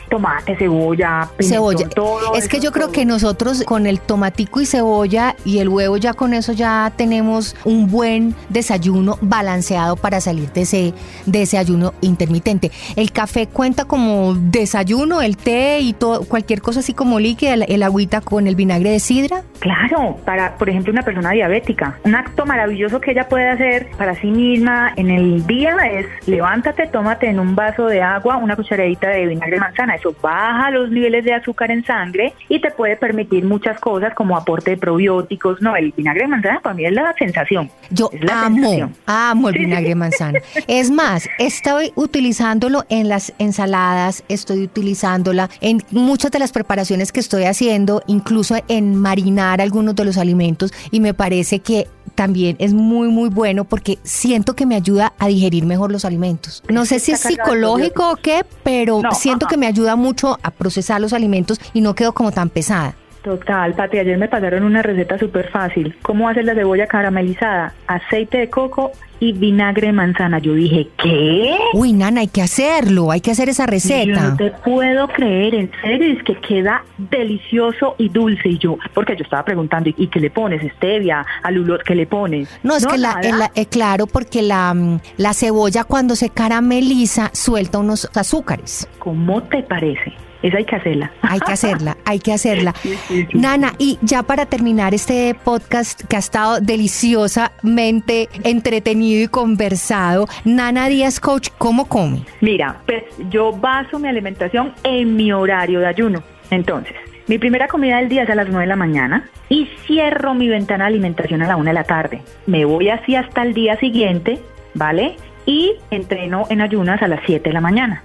tomate, 0.09 0.57
cebolla, 0.57 1.29
pimentón, 1.37 1.77
Cebolla. 1.77 1.89
todo 1.89 2.35
es 2.35 2.49
que 2.49 2.61
yo 2.61 2.73
creo 2.73 2.93
que 2.93 3.05
nosotros 3.05 3.65
con 3.65 3.87
el 3.87 4.01
tomatico 4.01 4.61
y 4.61 4.67
cebolla 4.67 5.35
y 5.45 5.59
el 5.59 5.69
huevo 5.69 5.97
ya 5.97 6.15
con 6.15 6.35
eso 6.35 6.53
ya 6.53 6.93
tenemos 6.97 7.57
un 7.65 7.91
buen 7.91 8.35
desayuno 8.49 9.19
balanceado 9.21 9.97
para 9.97 10.21
salir 10.21 10.53
de 10.53 10.63
ese, 10.63 10.95
de 11.27 11.43
ese 11.43 11.59
ayuno 11.59 11.95
intermitente. 12.01 12.71
El 12.95 13.13
café 13.13 13.47
cuenta 13.47 13.85
como 13.85 14.35
desayuno, 14.35 15.23
el 15.23 15.37
té 15.37 15.81
y 15.81 15.93
todo, 15.93 16.25
cualquier 16.25 16.63
cosa 16.63 16.81
así 16.81 16.95
como 16.95 17.19
líquida, 17.19 17.55
el, 17.55 17.65
el 17.69 17.83
agüita 17.83 18.21
con 18.21 18.47
el 18.47 18.55
vinagre 18.55 18.91
de 18.91 19.01
sidra. 19.01 19.43
Claro, 19.59 20.17
para, 20.25 20.57
por 20.57 20.69
ejemplo, 20.69 20.93
una 20.93 21.03
persona 21.03 21.31
diabética. 21.31 21.99
Un 22.05 22.15
acto 22.15 22.47
maravilloso 22.47 23.01
que 23.01 23.13
ella 23.13 23.29
puede 23.29 23.49
hacer 23.49 23.89
para 23.97 24.15
sí 24.15 24.29
misma 24.29 24.93
en 24.97 25.11
el 25.11 25.47
día 25.47 25.77
es 25.91 26.07
levántate, 26.27 26.87
tómate 26.87 27.29
en 27.29 27.41
un 27.41 27.55
vaso 27.55 27.87
de 27.87 28.03
agua 28.03 28.37
una 28.37 28.57
cucharadita 28.57 29.06
de 29.09 29.27
vinagre 29.27 29.57
de 29.57 29.61
manzana. 29.61 29.95
Eso 29.95 30.15
baja 30.23 30.71
los 30.71 30.91
niveles 30.91 31.25
de 31.25 31.35
azúcar 31.35 31.71
en 31.71 31.85
sangre 31.85 32.35
y 32.49 32.61
te 32.61 32.71
puede 32.71 32.97
permitir 32.97 33.45
muchas 33.45 33.79
cosas 33.81 34.15
como 34.15 34.37
aporte 34.37 34.73
de 34.73 34.77
probióticos. 34.77 35.61
No, 35.61 35.77
el 35.77 35.93
vinagre 35.93 36.23
de 36.23 36.29
manzana 36.29 36.61
para 36.61 36.75
mí 36.75 36.85
es 36.85 36.93
la 36.93 37.15
sensación. 37.19 37.71
Yo 37.91 38.11
la 38.21 38.47
amo, 38.47 38.57
sensación. 38.57 38.95
amo 39.07 39.49
el 39.49 39.59
vinagre 39.59 39.89
de 39.91 39.95
manzana. 39.95 40.39
Es 40.67 40.91
más, 40.91 41.29
estoy 41.39 41.93
utilizándolo 41.95 42.85
en 42.89 43.09
las 43.09 43.33
ensaladas, 43.39 44.25
estoy 44.29 44.65
utilizándola 44.65 45.49
en 45.61 45.83
muchas 45.91 46.31
de 46.31 46.39
las 46.39 46.53
preparaciones 46.53 47.13
que 47.13 47.21
estoy 47.21 47.45
haciendo, 47.45 48.03
incluso 48.07 48.57
en 48.69 48.95
marinar 48.95 49.61
algunos 49.61 49.95
de 49.95 50.05
los 50.05 50.19
alimentos 50.19 50.73
y 50.91 51.01
me 51.01 51.15
parece 51.15 51.61
que 51.61 51.87
también 52.17 52.57
es 52.59 52.75
muy 52.75 53.07
muy 53.09 53.29
bueno 53.29 53.65
porque 53.65 53.99
siento 54.03 54.57
que 54.57 54.67
me 54.67 54.75
ayuda 54.75 55.13
a 55.19 55.29
digerir 55.29 55.65
mejor 55.65 55.93
los 55.93 56.05
alimentos. 56.05 56.65
No 56.69 56.85
sé 56.85 56.99
si 56.99 57.13
es 57.13 57.21
psicológico 57.21 58.11
o 58.11 58.17
qué, 58.17 58.45
pero 58.65 59.01
No, 59.03 59.13
siento 59.13 59.47
ajá. 59.47 59.51
que 59.55 59.57
me 59.59 59.67
ayuda 59.69 59.95
mucho 59.95 60.39
a 60.43 60.51
procesar 60.51 61.01
los 61.01 61.13
alimentos 61.13 61.61
y 61.75 61.81
no 61.83 61.95
quedo 61.95 62.13
como 62.13 62.33
tan 62.33 62.49
pesada. 62.49 62.97
Total, 63.27 63.75
Pati, 63.75 63.99
ayer 63.99 64.17
me 64.19 64.29
pasaron 64.29 64.63
una 64.63 64.83
receta 64.83 65.19
súper 65.19 65.51
fácil. 65.51 65.97
¿Cómo 66.03 66.29
hacer 66.29 66.45
la 66.45 66.55
cebolla 66.55 66.87
caramelizada? 66.87 67.75
Aceite 67.89 68.39
de 68.39 68.49
coco 68.49 68.93
y 69.19 69.33
vinagre 69.33 69.89
de 69.89 69.93
manzana. 69.95 70.39
Yo 70.39 70.55
dije, 70.55 70.87
¿qué? 71.03 71.57
Uy, 71.75 71.93
nana, 71.93 72.21
hay 72.21 72.29
que 72.29 72.41
hacerlo, 72.41 73.11
hay 73.11 73.21
que 73.21 73.33
hacer 73.33 73.49
esa 73.49 73.65
Yo 73.65 73.71
receta. 73.73 74.29
no 74.31 74.37
te 74.37 74.53
puedo 74.53 75.09
creer, 75.09 75.57
en 75.57 75.71
serio, 75.83 76.13
es 76.17 76.23
que 76.23 76.37
queda 76.37 76.85
delicioso 76.99 77.97
y 77.99 78.11
dulce. 78.11 78.49
Y 78.51 78.59
yo, 78.59 78.79
porque 78.95 79.17
yo 79.17 79.25
estaba 79.25 79.45
preguntando, 79.45 79.91
¿y 79.97 80.07
qué 80.07 80.21
le 80.21 80.31
pones? 80.31 80.63
Stevia, 80.75 81.27
alulot, 81.43 81.83
¿qué 81.83 81.97
le 81.97 82.07
pones? 82.07 82.49
No, 82.63 82.77
es 82.77 82.87
que 82.87 82.97
la, 82.97 83.19
la- 83.23 83.51
eh, 83.57 83.67
claro, 83.67 84.07
porque 84.07 84.41
la, 84.41 84.73
mm, 84.73 85.01
la 85.17 85.35
cebolla 85.35 85.83
cuando 85.83 86.15
se 86.15 86.31
carameliza 86.31 87.31
suelta 87.33 87.79
unos 87.79 88.09
azúcares. 88.15 88.89
¿Cómo 89.01 89.43
te 89.43 89.65
parece? 89.65 90.13
Esa 90.47 90.59
hay 90.59 90.65
que 90.65 90.77
hacerla. 90.77 91.11
Hay 91.23 91.41
que 91.41 91.53
hacerla, 91.53 91.97
hay 92.05 92.19
que 92.21 92.33
hacerla. 92.33 92.73
Sí, 92.81 92.95
sí, 93.09 93.27
sí. 93.33 93.37
Nana, 93.37 93.73
y 93.79 93.99
ya 94.03 94.23
para 94.23 94.47
terminar 94.47 94.95
este 94.95 95.35
podcast 95.35 96.05
que 96.05 96.15
ha 96.15 96.21
estado 96.21 96.61
deliciosamente 96.61 98.29
entretenido 98.45 99.25
y 99.25 99.27
conversado, 99.27 100.29
Nana 100.45 100.89
Díaz 100.89 101.19
Coach, 101.19 101.49
¿cómo 101.59 101.87
come? 101.87 102.23
Mira, 102.41 102.77
pues 102.87 103.03
yo 103.29 103.51
baso 103.51 103.99
mi 103.99 104.07
alimentación 104.07 104.73
en 104.85 105.17
mi 105.17 105.33
horario 105.33 105.81
de 105.81 105.87
ayuno. 105.87 106.23
Entonces, 106.51 106.95
mi 107.27 107.39
primera 107.39 107.67
comida 107.67 107.97
del 107.97 108.09
día 108.09 108.23
es 108.23 108.31
a 108.31 108.37
las 108.37 108.47
9 108.47 108.61
de 108.61 108.69
la 108.69 108.77
mañana 108.77 109.29
y 109.49 109.69
cierro 109.85 110.33
mi 110.35 110.49
ventana 110.49 110.85
de 110.85 110.91
alimentación 110.91 111.43
a 111.43 111.49
la 111.49 111.57
1 111.57 111.65
de 111.65 111.75
la 111.75 111.83
tarde. 111.83 112.23
Me 112.47 112.65
voy 112.65 112.89
así 112.89 113.17
hasta 113.17 113.43
el 113.43 113.53
día 113.53 113.77
siguiente, 113.81 114.39
¿vale? 114.75 115.17
Y 115.47 115.77
entreno 115.91 116.45
en 116.51 116.61
ayunas 116.61 117.01
a 117.03 117.09
las 117.09 117.21
7 117.25 117.49
de 117.49 117.55
la 117.55 117.61
mañana. 117.61 118.03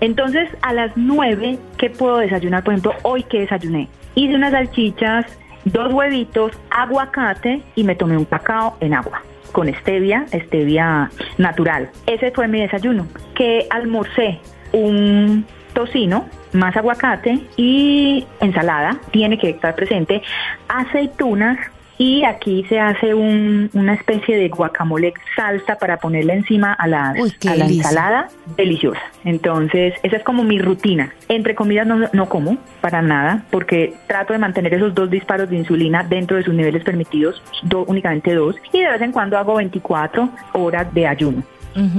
Entonces, 0.00 0.48
a 0.62 0.72
las 0.72 0.92
9, 0.96 1.58
¿qué 1.76 1.90
puedo 1.90 2.18
desayunar? 2.18 2.64
Por 2.64 2.72
ejemplo, 2.72 2.94
hoy 3.02 3.22
que 3.22 3.40
desayuné. 3.40 3.88
Hice 4.14 4.34
unas 4.34 4.52
salchichas, 4.52 5.26
dos 5.66 5.92
huevitos, 5.92 6.52
aguacate 6.70 7.62
y 7.76 7.84
me 7.84 7.94
tomé 7.94 8.16
un 8.16 8.24
cacao 8.24 8.76
en 8.80 8.94
agua 8.94 9.22
con 9.52 9.72
stevia, 9.74 10.26
stevia 10.32 11.10
natural. 11.38 11.90
Ese 12.06 12.30
fue 12.30 12.48
mi 12.48 12.60
desayuno. 12.60 13.06
Que 13.34 13.66
almorcé 13.70 14.40
un 14.72 15.44
tocino, 15.72 16.26
más 16.52 16.76
aguacate 16.76 17.40
y 17.56 18.26
ensalada. 18.40 18.98
Tiene 19.10 19.38
que 19.38 19.50
estar 19.50 19.74
presente 19.74 20.22
aceitunas 20.68 21.58
y 22.02 22.24
aquí 22.24 22.64
se 22.66 22.80
hace 22.80 23.12
un- 23.12 23.68
una 23.74 23.92
especie 23.92 24.34
de 24.38 24.48
guacamole 24.48 25.12
salsa 25.36 25.76
para 25.76 25.98
ponerle 25.98 26.32
encima 26.32 26.72
a 26.72 26.86
la, 26.86 27.14
Uy, 27.18 27.30
a 27.46 27.54
la 27.56 27.66
ensalada, 27.66 28.28
deliciosa. 28.56 29.02
Entonces, 29.22 29.92
esa 30.02 30.16
es 30.16 30.22
como 30.24 30.42
mi 30.42 30.58
rutina. 30.58 31.12
Entre 31.28 31.54
comidas 31.54 31.86
no, 31.86 32.08
no 32.14 32.28
como 32.30 32.56
para 32.80 33.02
nada, 33.02 33.44
porque 33.50 33.92
trato 34.06 34.32
de 34.32 34.38
mantener 34.38 34.72
esos 34.72 34.94
dos 34.94 35.10
disparos 35.10 35.50
de 35.50 35.56
insulina 35.58 36.02
dentro 36.02 36.38
de 36.38 36.42
sus 36.42 36.54
niveles 36.54 36.82
permitidos, 36.84 37.42
do- 37.64 37.84
únicamente 37.86 38.32
dos, 38.34 38.56
y 38.72 38.80
de 38.80 38.88
vez 38.90 39.02
en 39.02 39.12
cuando 39.12 39.36
hago 39.36 39.56
24 39.56 40.30
horas 40.54 40.92
de 40.94 41.06
ayuno. 41.06 41.42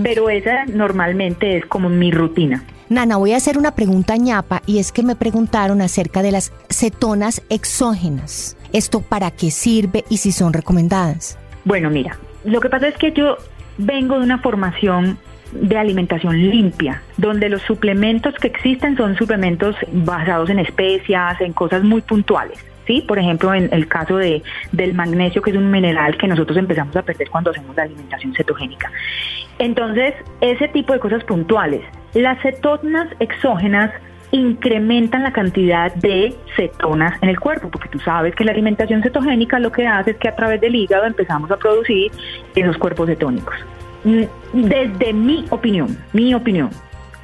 Pero 0.04 0.30
esa 0.32 0.66
normalmente 0.66 1.58
es 1.58 1.66
como 1.68 1.90
mi 1.90 2.10
rutina. 2.12 2.64
Nana, 2.90 3.18
voy 3.18 3.34
a 3.34 3.38
hacer 3.38 3.58
una 3.58 3.76
pregunta 3.76 4.18
ñapa 4.18 4.64
y 4.66 4.80
es 4.80 4.92
que 4.92 5.04
me 5.04 5.16
preguntaron 5.16 5.80
acerca 5.80 6.22
de 6.24 6.32
las 6.32 6.52
cetonas 6.70 7.42
exógenas. 7.50 8.58
¿Esto 8.74 9.02
para 9.02 9.32
qué 9.32 9.52
sirve 9.52 10.04
y 10.10 10.18
si 10.18 10.32
son 10.32 10.54
recomendadas? 10.54 11.38
Bueno, 11.66 11.90
mira, 11.90 12.18
lo 12.46 12.60
que 12.60 12.70
pasa 12.70 12.88
es 12.88 12.98
que 12.98 13.12
yo 13.12 13.38
vengo 13.78 14.18
de 14.18 14.24
una 14.24 14.40
formación 14.40 15.18
de 15.52 15.78
alimentación 15.78 16.38
limpia, 16.50 17.02
donde 17.18 17.50
los 17.50 17.62
suplementos 17.64 18.34
que 18.36 18.48
existen 18.48 18.96
son 18.96 19.18
suplementos 19.18 19.76
basados 19.92 20.50
en 20.50 20.60
especias, 20.60 21.42
en 21.42 21.54
cosas 21.54 21.84
muy 21.84 22.02
puntuales. 22.02 22.58
¿Sí? 22.88 23.04
Por 23.08 23.20
ejemplo, 23.20 23.54
en 23.54 23.70
el 23.72 23.88
caso 23.88 24.18
de, 24.18 24.42
del 24.72 24.96
magnesio, 24.96 25.42
que 25.42 25.52
es 25.52 25.56
un 25.56 25.70
mineral 25.70 26.18
que 26.18 26.28
nosotros 26.28 26.58
empezamos 26.58 26.96
a 26.96 27.04
perder 27.04 27.30
cuando 27.30 27.52
hacemos 27.52 27.76
la 27.76 27.84
alimentación 27.84 28.34
cetogénica. 28.34 28.92
Entonces, 29.60 30.16
ese 30.42 30.68
tipo 30.70 30.92
de 30.92 31.00
cosas 31.00 31.24
puntuales. 31.24 31.82
Las 32.16 32.42
cetonas 32.42 33.08
exógenas 33.20 33.92
incrementan 34.32 35.24
la 35.24 35.32
cantidad 35.32 35.94
de 35.96 36.36
cetonas 36.56 37.22
en 37.22 37.30
el 37.30 37.40
cuerpo, 37.40 37.70
porque 37.70 37.90
tú 37.90 38.00
sabes 38.00 38.34
que 38.36 38.44
la 38.44 38.52
alimentación 38.52 39.04
cetogénica 39.04 39.60
lo 39.60 39.72
que 39.72 39.88
hace 39.88 40.12
es 40.12 40.18
que 40.18 40.28
a 40.28 40.36
través 40.36 40.62
del 40.62 40.76
hígado 40.76 41.06
empezamos 41.06 41.52
a 41.52 41.58
producir 41.58 42.12
esos 42.56 42.78
cuerpos 42.78 43.08
cetónicos. 43.08 43.56
Mm, 44.04 44.24
Desde 44.54 45.14
mi 45.14 45.46
opinión, 45.50 45.98
mi 46.14 46.34
opinión, 46.34 46.70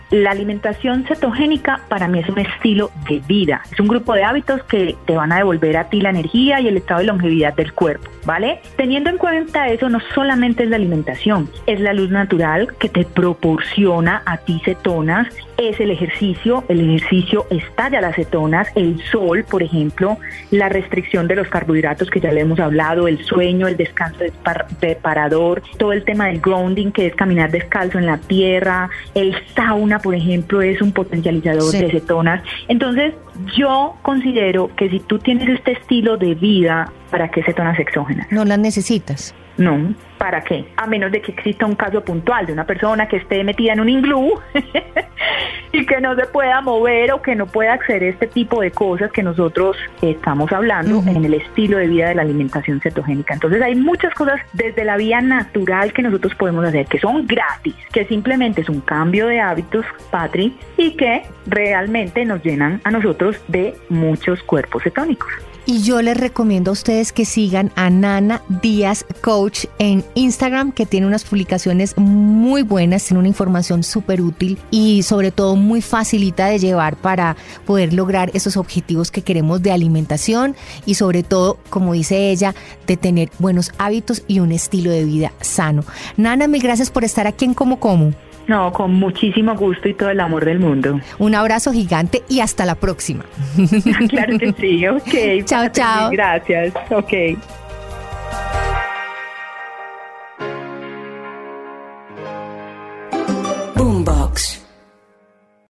la 0.09 0.31
alimentación 0.31 1.03
cetogénica 1.05 1.81
para 1.89 2.07
mí 2.07 2.19
es 2.19 2.29
un 2.29 2.39
estilo 2.39 2.91
de 3.09 3.21
vida, 3.27 3.61
es 3.69 3.79
un 3.79 3.89
grupo 3.89 4.13
de 4.13 4.23
hábitos 4.23 4.63
que 4.63 4.95
te 5.05 5.17
van 5.17 5.33
a 5.33 5.37
devolver 5.37 5.75
a 5.75 5.89
ti 5.89 5.99
la 5.99 6.11
energía 6.11 6.61
y 6.61 6.67
el 6.67 6.77
estado 6.77 7.01
de 7.01 7.07
longevidad 7.07 7.53
del 7.55 7.73
cuerpo, 7.73 8.09
¿vale? 8.25 8.61
Teniendo 8.77 9.09
en 9.09 9.17
cuenta 9.17 9.67
eso, 9.67 9.89
no 9.89 9.99
solamente 10.15 10.63
es 10.63 10.69
la 10.69 10.77
alimentación, 10.77 11.49
es 11.65 11.81
la 11.81 11.91
luz 11.93 12.09
natural 12.09 12.73
que 12.79 12.87
te 12.87 13.03
proporciona 13.03 14.21
a 14.25 14.37
ti 14.37 14.61
cetonas, 14.63 15.27
es 15.57 15.79
el 15.79 15.91
ejercicio, 15.91 16.63
el 16.67 16.79
ejercicio 16.95 17.45
estalla 17.49 17.99
las 18.01 18.15
cetonas, 18.15 18.67
el 18.75 19.01
sol, 19.11 19.43
por 19.49 19.63
ejemplo, 19.63 20.17
la 20.51 20.69
restricción 20.69 21.27
de 21.27 21.35
los 21.35 21.47
carbohidratos 21.47 22.09
que 22.09 22.19
ya 22.19 22.31
le 22.31 22.41
hemos 22.41 22.59
hablado, 22.59 23.07
el 23.07 23.23
sueño, 23.25 23.67
el 23.67 23.75
descanso 23.77 24.19
despar- 24.19 24.65
reparador, 24.81 25.61
todo 25.77 25.93
el 25.93 26.03
tema 26.03 26.27
del 26.27 26.39
grounding, 26.39 26.91
que 26.91 27.07
es 27.07 27.15
caminar 27.15 27.51
descalzo 27.51 27.97
en 27.97 28.05
la 28.05 28.17
tierra, 28.17 28.89
el 29.15 29.35
sauna, 29.55 29.99
por 29.99 30.15
ejemplo, 30.15 30.61
es 30.61 30.81
un 30.81 30.91
potencializador 30.91 31.71
Sí. 31.71 31.79
de 31.79 31.91
cetonas. 31.91 32.43
Entonces, 32.67 33.13
yo 33.55 33.95
considero 34.01 34.69
que 34.75 34.89
si 34.89 34.99
tú 34.99 35.19
tienes 35.19 35.49
este 35.49 35.73
estilo 35.73 36.17
de 36.17 36.35
vida, 36.35 36.91
¿para 37.11 37.29
qué 37.29 37.43
cetonas 37.43 37.79
exógenas? 37.79 38.27
No 38.31 38.45
las 38.45 38.59
necesitas. 38.59 39.33
No, 39.57 39.93
¿para 40.17 40.43
qué? 40.43 40.65
A 40.75 40.87
menos 40.87 41.11
de 41.11 41.21
que 41.21 41.31
exista 41.31 41.65
un 41.65 41.75
caso 41.75 42.03
puntual 42.03 42.45
de 42.45 42.53
una 42.53 42.65
persona 42.65 43.07
que 43.07 43.17
esté 43.17 43.43
metida 43.43 43.73
en 43.73 43.79
un 43.79 43.89
iglú 43.89 44.33
y 45.71 45.85
que 45.85 46.01
no 46.01 46.15
se 46.15 46.25
pueda 46.27 46.61
mover 46.61 47.11
o 47.11 47.21
que 47.21 47.35
no 47.35 47.45
pueda 47.45 47.73
acceder 47.73 48.03
a 48.03 48.09
este 48.09 48.27
tipo 48.27 48.61
de 48.61 48.71
cosas 48.71 49.11
que 49.11 49.23
nosotros 49.23 49.77
estamos 50.01 50.51
hablando 50.51 51.03
en 51.07 51.25
el 51.25 51.33
estilo 51.35 51.77
de 51.77 51.87
vida 51.87 52.09
de 52.09 52.15
la 52.15 52.21
alimentación 52.23 52.81
cetogénica. 52.81 53.33
Entonces 53.33 53.61
hay 53.61 53.75
muchas 53.75 54.13
cosas 54.13 54.39
desde 54.53 54.83
la 54.83 54.97
vía 54.97 55.21
natural 55.21 55.93
que 55.93 56.01
nosotros 56.01 56.33
podemos 56.35 56.65
hacer, 56.65 56.87
que 56.87 56.99
son 56.99 57.27
gratis, 57.27 57.75
que 57.91 58.05
simplemente 58.05 58.61
es 58.61 58.69
un 58.69 58.81
cambio 58.81 59.27
de 59.27 59.39
hábitos, 59.39 59.85
Patri, 60.11 60.57
y 60.77 60.91
que 60.91 61.23
realmente 61.45 62.25
nos 62.25 62.43
llenan 62.43 62.81
a 62.83 62.91
nosotros 62.91 63.37
de 63.47 63.75
muchos 63.89 64.41
cuerpos 64.43 64.83
cetónicos. 64.83 65.31
Y 65.69 65.83
yo 65.83 66.01
les 66.01 66.15
recomiendo 66.15 66.71
a 66.71 66.73
ustedes 66.73 67.11
que 67.11 67.25
sigan 67.25 67.73
a 67.75 67.89
Nana 67.89 68.41
Díaz 68.61 69.05
Coach 69.21 69.65
en 69.79 70.01
Instagram, 70.15 70.71
que 70.71 70.85
tiene 70.85 71.07
unas 71.07 71.23
publicaciones 71.23 71.97
muy 71.97 72.63
buenas, 72.63 73.05
tiene 73.05 73.19
una 73.19 73.27
información 73.27 73.83
súper 73.83 74.21
útil 74.21 74.57
y 74.71 75.03
sobre 75.03 75.31
todo 75.31 75.55
muy 75.55 75.81
facilita 75.81 76.47
de 76.47 76.59
llevar 76.59 76.95
para 76.95 77.35
poder 77.65 77.93
lograr 77.93 78.31
esos 78.33 78.57
objetivos 78.57 79.11
que 79.11 79.21
queremos 79.21 79.61
de 79.61 79.71
alimentación 79.71 80.55
y 80.85 80.95
sobre 80.95 81.23
todo, 81.23 81.57
como 81.69 81.93
dice 81.93 82.31
ella, 82.31 82.53
de 82.85 82.97
tener 82.97 83.29
buenos 83.39 83.71
hábitos 83.77 84.23
y 84.27 84.39
un 84.39 84.51
estilo 84.51 84.91
de 84.91 85.05
vida 85.05 85.31
sano. 85.41 85.83
Nana, 86.17 86.47
mil 86.47 86.61
gracias 86.61 86.89
por 86.89 87.03
estar 87.03 87.27
aquí 87.27 87.45
en 87.45 87.53
Como 87.53 87.79
Como. 87.79 88.13
No, 88.47 88.71
con 88.71 88.93
muchísimo 88.93 89.55
gusto 89.55 89.89
y 89.89 89.93
todo 89.93 90.09
el 90.09 90.19
amor 90.21 90.45
del 90.45 90.59
mundo. 90.59 91.01
Un 91.19 91.35
abrazo 91.35 91.73
gigante 91.73 92.23
y 92.29 92.39
hasta 92.39 92.65
la 92.65 92.75
próxima. 92.75 93.25
claro 94.09 94.39
que 94.39 94.53
sí, 94.53 94.87
ok. 94.87 95.45
Chao, 95.45 95.67
chao. 95.69 96.09
Gracias, 96.11 96.73
ok. 96.89 97.37